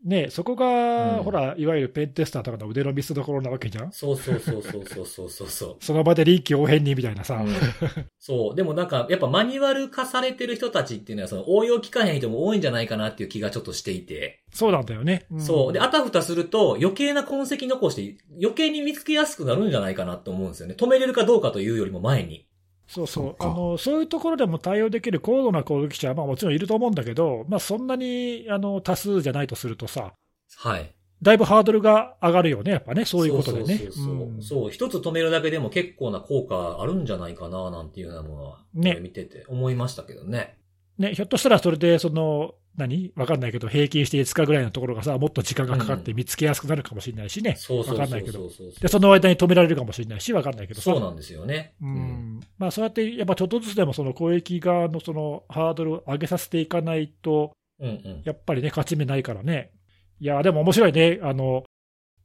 [0.06, 7.56] ね、そこが、うん、ほら、いわゆるペンテスターとかの腕の見せどころなわけじゃんそうそうそうそうそうそうそうその場で臨機応変にみたいなさ、うん、
[8.20, 8.56] そう。
[8.56, 14.44] でもなんか、やっぱマニュアル化されてる人たちっていうのは、その応用機関へん人も多いんじゃないかなっていう気がちょっとしていて。
[14.54, 15.26] そうなんだよね。
[15.32, 15.74] うん、そう。
[15.74, 20.76] で、あたふたすると余計な痕跡残して、余計に見つけやすくなるんじゃないかなと思うんですよね。
[20.78, 22.47] 止めれるかどうかというよりも前に。
[22.88, 30.14] そうそうあの、そういうところでも対応できる高度な攻撃者は、まあ、もちろんいると思うんだけど、まあ、そんなにあの多数じゃないとするとさ、
[30.58, 30.92] はい。
[31.22, 33.90] だいぶハードルが上がるよね、やっぱね、そういうことでね。
[34.42, 34.72] そう。
[34.72, 40.58] 一つ止めるだけでも結構な効果あるんじゃないかな、なんていうようなものは、ね見てて思いましたけどね。
[40.98, 43.12] ね、ひょっとしたらそれで、その、何？
[43.16, 47.56] わかんないけど、平均して5日ぐらいのところがさ、もっと時間がかかって見つけやすくなるかもしれないしね。
[47.58, 48.50] そうそうそうわかんないけど
[48.80, 50.92] で、その間に止められるかもしれないし、わかんないけどさ。
[50.92, 51.74] そうなんですよね。
[51.82, 58.22] うんまあ、そうやって、やっぱちょっとずつでもその攻撃側のそのハードルを上げさせていかないと、うんうん。
[58.24, 59.72] やっぱりね、勝ち目ないからね。
[60.20, 61.20] いや、でも面白いね。
[61.22, 61.64] あの、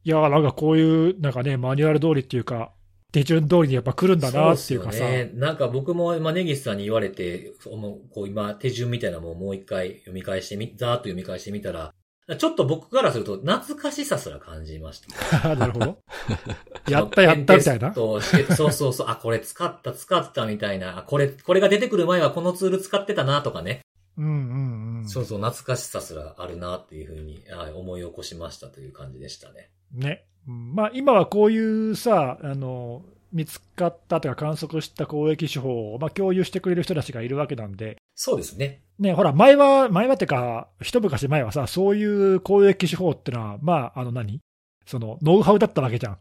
[0.04, 2.72] いや、なんかこういう、なんかね、マニュアル通りっていうか、
[3.12, 5.04] 手順通りにやっぱ来るんだなっていうかさ。
[5.04, 5.30] ね。
[5.34, 11.92] なんか僕も、まあ、根岸さんに言われて、こう今、手順みたいなのももう一回読み返してみ、ざーっと読み返してみたら、
[12.38, 15.02] ちょっと僕からすると懐かしさすら感じまし
[15.40, 15.54] た。
[15.54, 15.98] なるほど。
[16.88, 17.92] やったやったみたいな？
[17.92, 23.80] そうそうそう、あ、これ使った使ったみたいな、あ、これ、これが出てくる前はこのツール使ってたなとかね。
[24.16, 25.08] うんうんうん。
[25.08, 29.70] そうそう、懐かしさすらあるなっていうふうに、はい思い起こしましたという感じでしたね。
[29.92, 30.24] ね。
[30.48, 38.82] うんまあ、今はこういうさ、あの、見つかったとか観測した攻撃手法を、まあ、共有してくれる人たちがいるわけなんで、そうですね。
[38.98, 44.40] ね、ほら、前は、前はってか、一昔前はさ、そういう攻撃手法ってのは、まあ、あの何？
[44.84, 46.18] その、ノウハウだったわけじゃん。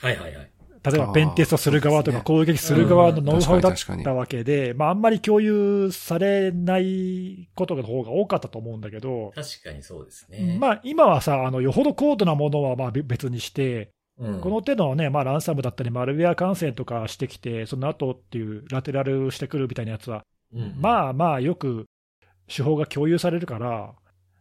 [0.00, 0.50] はいはいはい。
[0.82, 10.56] 例えば、ペンテストする側とか攻撃する側のうんノウハウだったわけで、まあ、あんまり共有されないことの方が多かったと思うんだけど、確かにそうですね。
[10.60, 21.86] まあ、今はさ、あの、よほど高度なものはまあべ別にして、うん、この手のね、まあ、ランサムだったり、マルウェア感染とかしてきて、その後っていうラテラルしてくるみたいなやつは、うん、まあまあ、よく
[22.48, 23.94] 手法が共有されるから、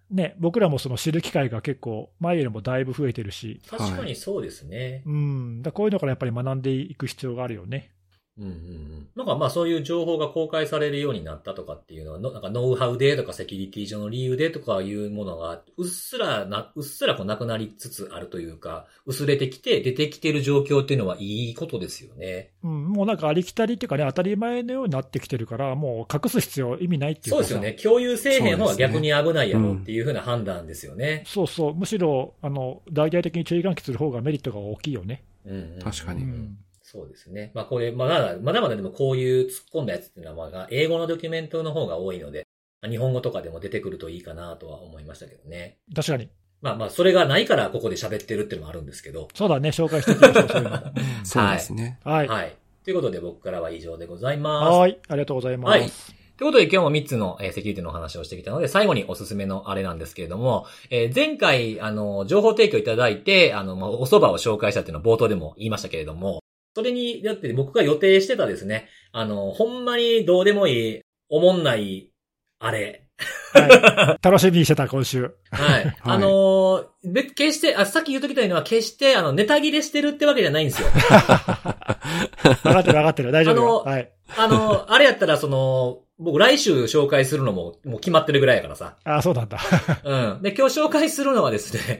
[0.10, 5.03] ね、僕らもその知る機会が結構、前よりもだいぶ増えてるし、確かにそうですね。
[5.05, 7.91] うん、だこういうのからやっぱり学んでいく必要があるよね。
[8.40, 9.08] うんうんうん。
[9.16, 22.52] なんかまあそういう情報が公開されるようになったとかっていうのは、のなんかノウハウでとかセキュリティ上の理由でとかいうものが、うっすらな、うっすらこうなくなりつつあるというか、薄れてきて出てきてる状況っていうのはいいことですよね。
[22.64, 27.74] うん、もうなんかありきたりっていうかね、当たり前のようになってきてるから、もう隠す必要、意味ないっていうそうですよね。
[27.74, 31.24] 共有せえへん方が逆に危ないやろっていうふうな判断ですよね。
[31.26, 35.24] そうそう、むしろあの大々的に注意喚起する方がメリットが大きいよね。
[35.46, 36.58] うんうんうん確かにうん
[36.90, 37.52] そうですね。
[37.54, 42.48] まあこれ、まだ、まだまだでもこういう突っ込んだやつっていうのは、まあ英語のドキュメントの方が多いので、
[42.82, 45.80] まあ日本語とかでも出てくるといいかなとは思いましたけどね。
[45.94, 46.30] 確かに。
[46.62, 49.28] まあまあ、それがないからここで喋ってるっていうのもあるんですけど。
[49.36, 50.78] そうだね、紹介していきましょ う、そういうのも。
[51.26, 52.00] そうですね。
[52.06, 52.28] うんはい。
[52.30, 52.56] はい。
[52.86, 54.78] ということで僕からは以上でございます。
[54.78, 54.98] はい。
[55.10, 55.80] ありがとうございます。
[55.80, 55.92] はい
[56.38, 66.44] ということで今日も3つのえーセキュリティのお話をしてきたので、最後におすすめのあれなんですけれども、えー前回、あの、情報提供いただいて、あの、まあお蕎麦を紹介したっていうのは冒頭でも言いましたけれども、
[66.78, 72.11] それによって僕が予定してたですね、あの、ほんまにどうでもいい、おもんない、
[72.59, 73.07] あれ。
[73.51, 75.34] はい楽しみにしてた、今週。
[75.49, 75.97] はい。
[76.03, 80.88] あのー別、決して、あ、さっき言うときたいのは、決して、あの、ネタ切れしてるってわけじゃないんですよ。
[80.93, 83.32] 分かってる分かってる。
[83.32, 83.84] 大丈夫よ。
[83.88, 84.11] あのはい。
[84.38, 88.97] あの、あれやったら、その、僕来週紹介するのも、もう決まってるぐらいやからさ。
[89.03, 89.57] あ、そうなんだ。
[90.03, 90.41] うん。
[90.43, 91.97] で、今日紹介するのはですね、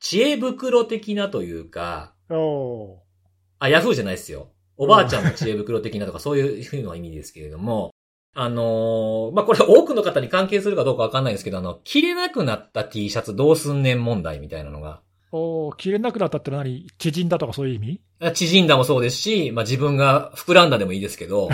[0.00, 3.05] 知恵袋的なというか、お
[3.58, 4.48] あ、ヤフーじゃないですよ。
[4.76, 7.90] おばあちゃんの知恵袋的なとか、そういうふうな意味ですけれども、
[8.34, 16.86] あのーまあ、これ多くの方に関係するかどうかわかんないですけど、あの、着れなくなった T シャツどうすんねん問題みたいなのが、ーおー切れなくなったって何？
[16.98, 18.00] 縮んだとかそういう意味？
[18.34, 21.50] 縮んだもそうですし、まあ、自分が膨らんだでもいいですけど、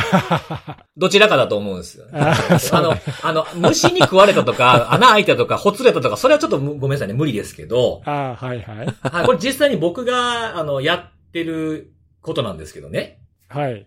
[0.96, 2.06] どちらかだと思うんですよ。
[2.12, 2.36] あ
[2.80, 8.86] の、あの、虫に食われたとか、 穴開いたとか、ほつれたとか、それはちょっとむごめんなさいね、無理ですけど、あーはいはい。
[9.02, 13.20] はい、これ実際に僕が、あの、やってることなんですけどね。
[13.48, 13.86] はい。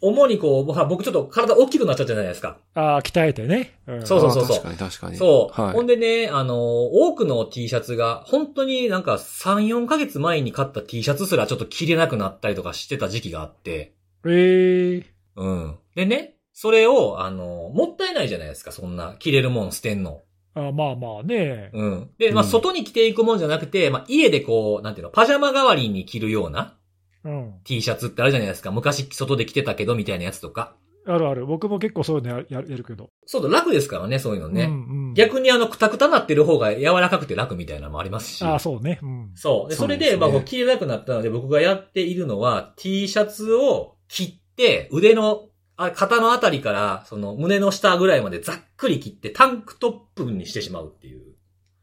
[0.00, 2.58] 主にこう、まあ僕ちょっと体大きくなっちゃったじゃないですか。
[2.74, 3.80] ああ、鍛えてね。
[3.86, 5.16] うんそうそうそう確かに確かに。
[5.16, 5.60] そう。
[5.60, 15.04] はいほんでね、あの、多くの T シャツが、本当になんか3、4ヶ月前に買った T シャツすらちょっと着れなくなったりとかしてた時期があって、えー、
[15.36, 15.78] うん。
[15.94, 20.22] でね、それを、あの、もったいないじゃないですか、そんな着れるもん捨てんの。
[20.66, 21.70] あまあまあね。
[21.72, 22.10] うん。
[22.18, 26.78] で、まあ、うん外に着ていくもんじゃなくて、まあ、家でこう、なんていうの、パジャマ代わりに着るような
[27.24, 27.54] うん。
[27.64, 28.70] T シャツってあるじゃないですか。
[28.70, 30.76] 昔外で着てたけど、みたいなやつとか。
[31.06, 31.46] あるある。
[31.46, 33.10] 僕も結構そういうのやるけど。
[33.24, 34.64] そうだ、楽ですからね、そういうのね。
[34.64, 38.44] うんうんうん、逆にあの、くたくたなってる方が柔らかくて楽みたいなのもありますし。
[38.44, 38.98] ああ、そうね。
[39.02, 39.30] うん。
[39.34, 39.70] そう。
[39.70, 45.47] で、それで、まあ、こう切れなくなったので、僕がやっているのは、T シャツを切って、腕の、
[45.78, 51.22] あ肩のあたりから、その胸の下ぐらいまでざっくり切って、タンクトップにしてしまうっていう。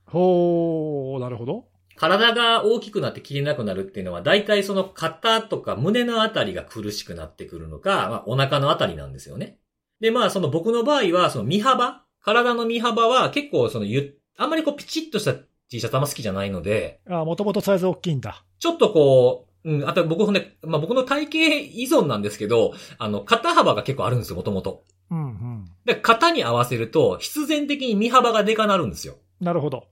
[0.06, 1.66] ほー、なるほど。
[1.96, 9.60] 体が大きくなって切れなくなるっていうのは、大体その肩とか胸のあたりが苦しくなってくるのか、まあ、お腹のあたりなんですよね。
[10.02, 15.34] で、まあ、その僕の場合は、その身幅体の身幅は結構そのゆ、あんまりこうピチッとした
[15.70, 18.44] T シャツあんま好きじゃないので、ああ、もともとサイズ大きいんだ。
[18.60, 24.84] ちょっとこう、うん、あと僕ほんで、まあ僕の体型依存なんですけど、あの、肩幅が結構あるんですよ、もともと。
[25.10, 25.66] うんうん。
[25.86, 29.16] で、肩に合わせると、必然的に身幅がでかなるんですよ。
[29.42, 29.88] なるほど。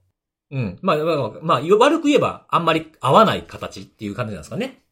[0.52, 0.80] うん。
[0.82, 4.84] まあ、まあ、まあ、悪く言えば、あんまり合わない形っていう感じなんですかね。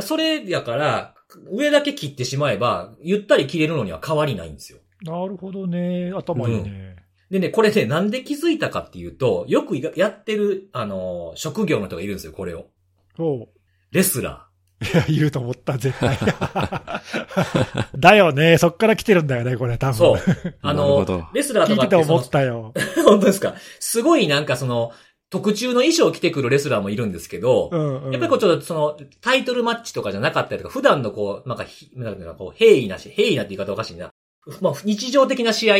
[0.00, 1.14] それやから、
[1.50, 4.78] 上だけ切ってしまえば、ゆったり切れるのには変わりないんですよ。
[5.02, 6.12] なるほどね。
[6.12, 6.96] 頭いいね。
[7.30, 12.66] でね、これね、なんで気づいたかっていうと、よくやってる、あの、職業の人がいるんですよ、これを。
[13.18, 13.48] おう
[13.94, 14.46] レスラ
[14.82, 16.18] いや、 言うと思った、絶対。
[17.96, 18.58] だよね。
[18.58, 19.90] そっから来てるんだよね、これ、多ー。
[19.90, 19.96] 分。
[19.96, 20.18] そう。
[20.62, 22.74] あのなるほど、レスラー聞いとかっててそのて思ったよ。
[23.04, 23.54] 本当ですか？
[23.80, 24.92] すごいなんかその、
[25.30, 28.12] 特注の衣装を着てくるレスラーもいるんですけど、うんうん。
[28.12, 34.10] やっぱりこうちょっとその、タイトルマッチとかじゃなかったりとか、普段のこう、なんかひ、なんていうのこう、平易なし、平易なって言い方おかしいな。
[34.60, 35.76] まあ、日常的な試合？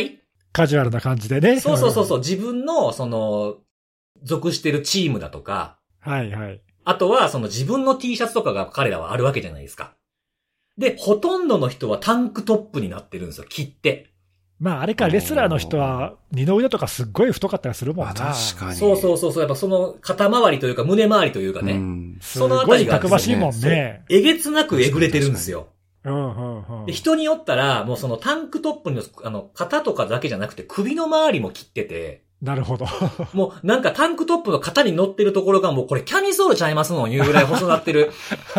[0.51, 1.59] カジュアルな感じでね。
[1.59, 3.57] そうそうそうそう、自分の、その、
[4.23, 6.11] 属してるチームだとか、うん。
[6.13, 6.61] はいはい。
[6.85, 9.95] あとはその自分の T シャツとかが彼らはあるわけじゃないですか。
[10.77, 14.11] で、ほとんどの人はタンクトップになってるんですよ、切って。
[14.59, 18.31] まあ、あれか、レスラーの人は、二の腕とかすっごい太かったりするもんまな。
[18.31, 18.75] あ確かに。
[18.77, 22.17] そうそうそうそう、やっぱその肩周りというか胸周りというかね、うん。
[22.21, 24.03] すそのあたりがたくましいもんね。
[24.09, 25.67] えげつなくえぐれてるんですよ。
[26.05, 26.93] うんうんうんで、。
[26.93, 32.85] 人によったら、もうそのタンクトップの、あの、肩とかだけじゃなくて首の周りも切ってて、なるほど。
[33.33, 38.11] もうなんかタンクトップの肩に乗ってるところがもうこれキャミソールちゃいますのいうぐらい細なってる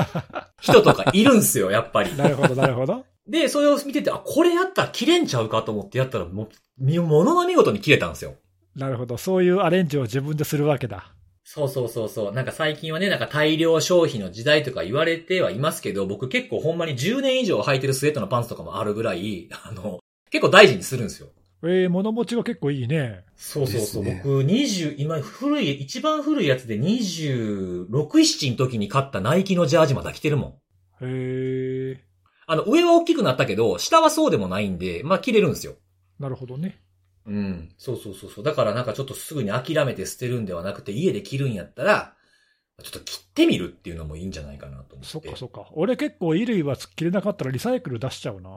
[0.61, 2.17] 人とかいるんすよ、やっぱり。
[2.17, 3.05] なるほど、なるほど。
[3.29, 6.49] で、それを見てて、あ、これやったら切れんちゃうかと思ってやったら、もう、
[6.79, 8.35] みものの見事に切れたんですよ。
[8.77, 9.17] なるほど。
[9.17, 11.13] そういうアレンジを自分でするわけだ。
[11.43, 12.33] そうそうそうそう。
[12.33, 20.01] なんか最近はね、なんか大量消費の時代とか言われてはいますけど、僕結構ほんまに10年以上履いてるスウェットのパンツとかもあるぐらい、あの、
[20.31, 21.29] 結構大事にするんですよ。
[21.63, 23.25] えー、物持ちが結構いいね。
[23.35, 24.05] そうそうそう。
[24.05, 30.51] ね僕20、今古い、一番古いやつで26、7の時に買ったナイキのジャージまだ着てるもん。
[30.51, 32.01] へえ
[32.47, 35.75] あの、上は大きくなったけど、下はそうでもないんで、まあ着れるんですよ。
[36.21, 36.81] ー、なるほどね。
[37.27, 37.69] うん。
[37.77, 38.45] そうそうそうそう。
[38.45, 42.15] だからなんかちょっとすぐに諦めて捨てるんではなくて、家で着るんやったら、
[42.83, 45.07] ちょっと切ってみるっていうのもいいんじゃないかなと思って。
[45.07, 45.69] そっかそっか。
[45.73, 48.51] 俺結構衣類は着れなかったらリサイクル出しちゃうな。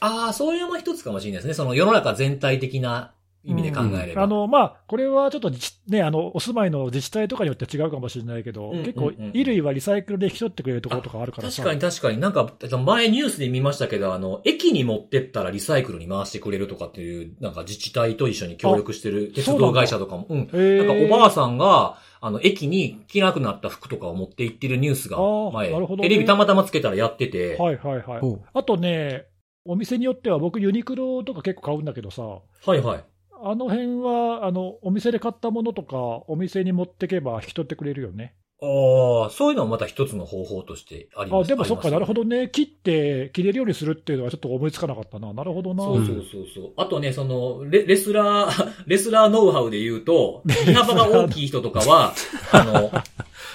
[0.00, 1.54] ああ、そういうのも一つかもしれないですね。
[1.54, 3.12] その世の中全体的な
[3.46, 4.24] 意味で考えれば。
[4.24, 5.50] あの、まあ、これはちょっと
[5.88, 11.62] ね、あの、お住まいの自治体とかによって違うかもしれないけど、うんうんうん結構衣類はリサイクルで引き取ってくれるところとかあるからさ。
[11.62, 20.26] 確かに確かになんか、前ニュースで見ましたけど、あの、駅に持ってったらリサイクルに回してくれるとかっていう、なんか自治体と一緒に協力してる鉄道会社とかも。
[20.28, 20.38] うん。
[20.38, 25.18] なんかおばあさんが、あの、駅に着なくなった服とかを持って行ってるニュースが
[25.52, 28.38] 前、なるほどねテレビたまたまつけたらやってて、はいはいはい。
[28.54, 29.26] あとね、
[29.66, 32.40] お店によっては僕ユニクロとか結構買うんだけどさ、は
[32.76, 33.04] いはい。
[33.42, 35.96] あの辺は、あの、お店で買ったものとか、
[36.26, 38.34] お店に持ってけば引き取ってくれるよね。
[38.62, 42.22] ああ、そういうのもまた一つの方法としてありますあ、でもそっか、なるほど。
[42.24, 42.48] どね。
[42.48, 45.30] 切って、切れるようにするっていうのはちょっと思いつかなかったな。
[45.34, 45.84] なるほどな。
[45.84, 46.72] そうそうそうそう。
[46.78, 52.14] あとね、その、レレスラー、 レスラーノウハウで言うと、 身幅が大きい人とかは、
[52.50, 52.90] あの、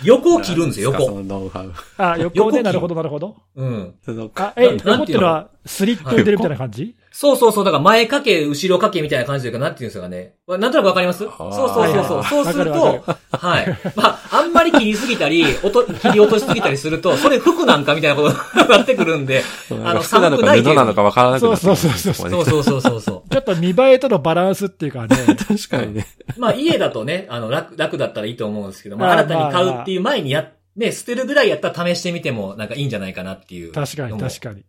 [0.03, 1.15] 横を切るんですよ、そ横。
[1.15, 1.73] のノウハウ。
[1.97, 3.37] あ、横で、なるほど、なるほど。
[3.55, 3.95] うん。
[4.05, 5.25] そのあ、え、横っていうの？
[5.25, 6.95] は、スリット入れるみたいな感じ？
[7.13, 7.65] そうそうそう。
[7.65, 10.35] だから前掛け、後ろ掛けみたいな感じというか、なんていうんですかね。
[10.47, 11.19] なんとなくわかります？
[11.19, 12.23] そうそうそうそう。
[12.23, 13.67] そうすると、はい。
[13.95, 18.35] まあ、あんまり切りすぎたり、おと切り落としすぎたりすると、それ服なんかみたいなことに
[18.69, 19.43] なってくるんで、
[19.83, 22.45] あの、寒くないとなのかわからなくなそうそうそうそう。
[22.45, 23.29] そうそうそうそう。
[23.31, 25.17] ちょっと見栄えとのバランスっていうかね。
[25.47, 26.07] 確かにね。
[26.37, 33.73] まあ、家だとね、あの、楽、楽だったらいいと思うんですけど、まあ、新たに買うっていう前にや、ね、捨てるぐらいやったら試してみても、なんかいいんじゃないかなっていう。
[33.73, 34.63] 確かに、確かに。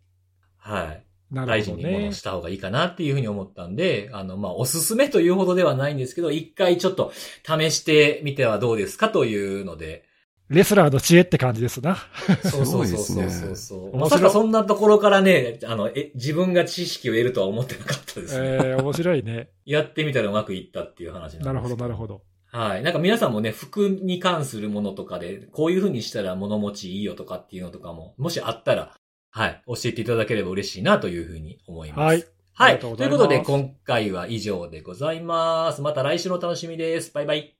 [0.57, 1.03] はい。
[1.33, 2.11] な大事に物を。
[2.11, 7.11] した方がいいかなっていうふうに思ったんで、あの、まあ、おすすめというほどではないんですけど、一回ちょっと
[7.45, 10.05] 試してみてはどうですかというので、
[10.49, 11.97] レスラーの知恵って感じですな。
[12.43, 13.89] そうそうそうそうそうそう。
[13.91, 18.47] 面白いまさかそんなところからね、あの、え、自分が知識を得るとは思ってなかったですね。
[18.47, 19.49] えー、面白いね。
[19.65, 21.97] やってみたらうまくいったっていう話なんですなるほど、なるど。
[21.97, 22.21] ほど。
[22.47, 22.83] はい。
[22.83, 28.93] なんか皆さんもね、服に関するものとかで、こういう風にしたら物持ちいいよとかっていうのとかも、もしあったら、
[29.35, 31.99] はい、教えていただければ嬉しいなというふうに思います。
[31.99, 32.25] はい。
[32.53, 32.79] はい。
[32.79, 35.81] ということで、今回は以上でございます。
[35.81, 37.11] また来週のお楽しみです。
[37.11, 37.57] バイバイ。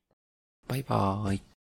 [0.68, 1.53] バイバーイ。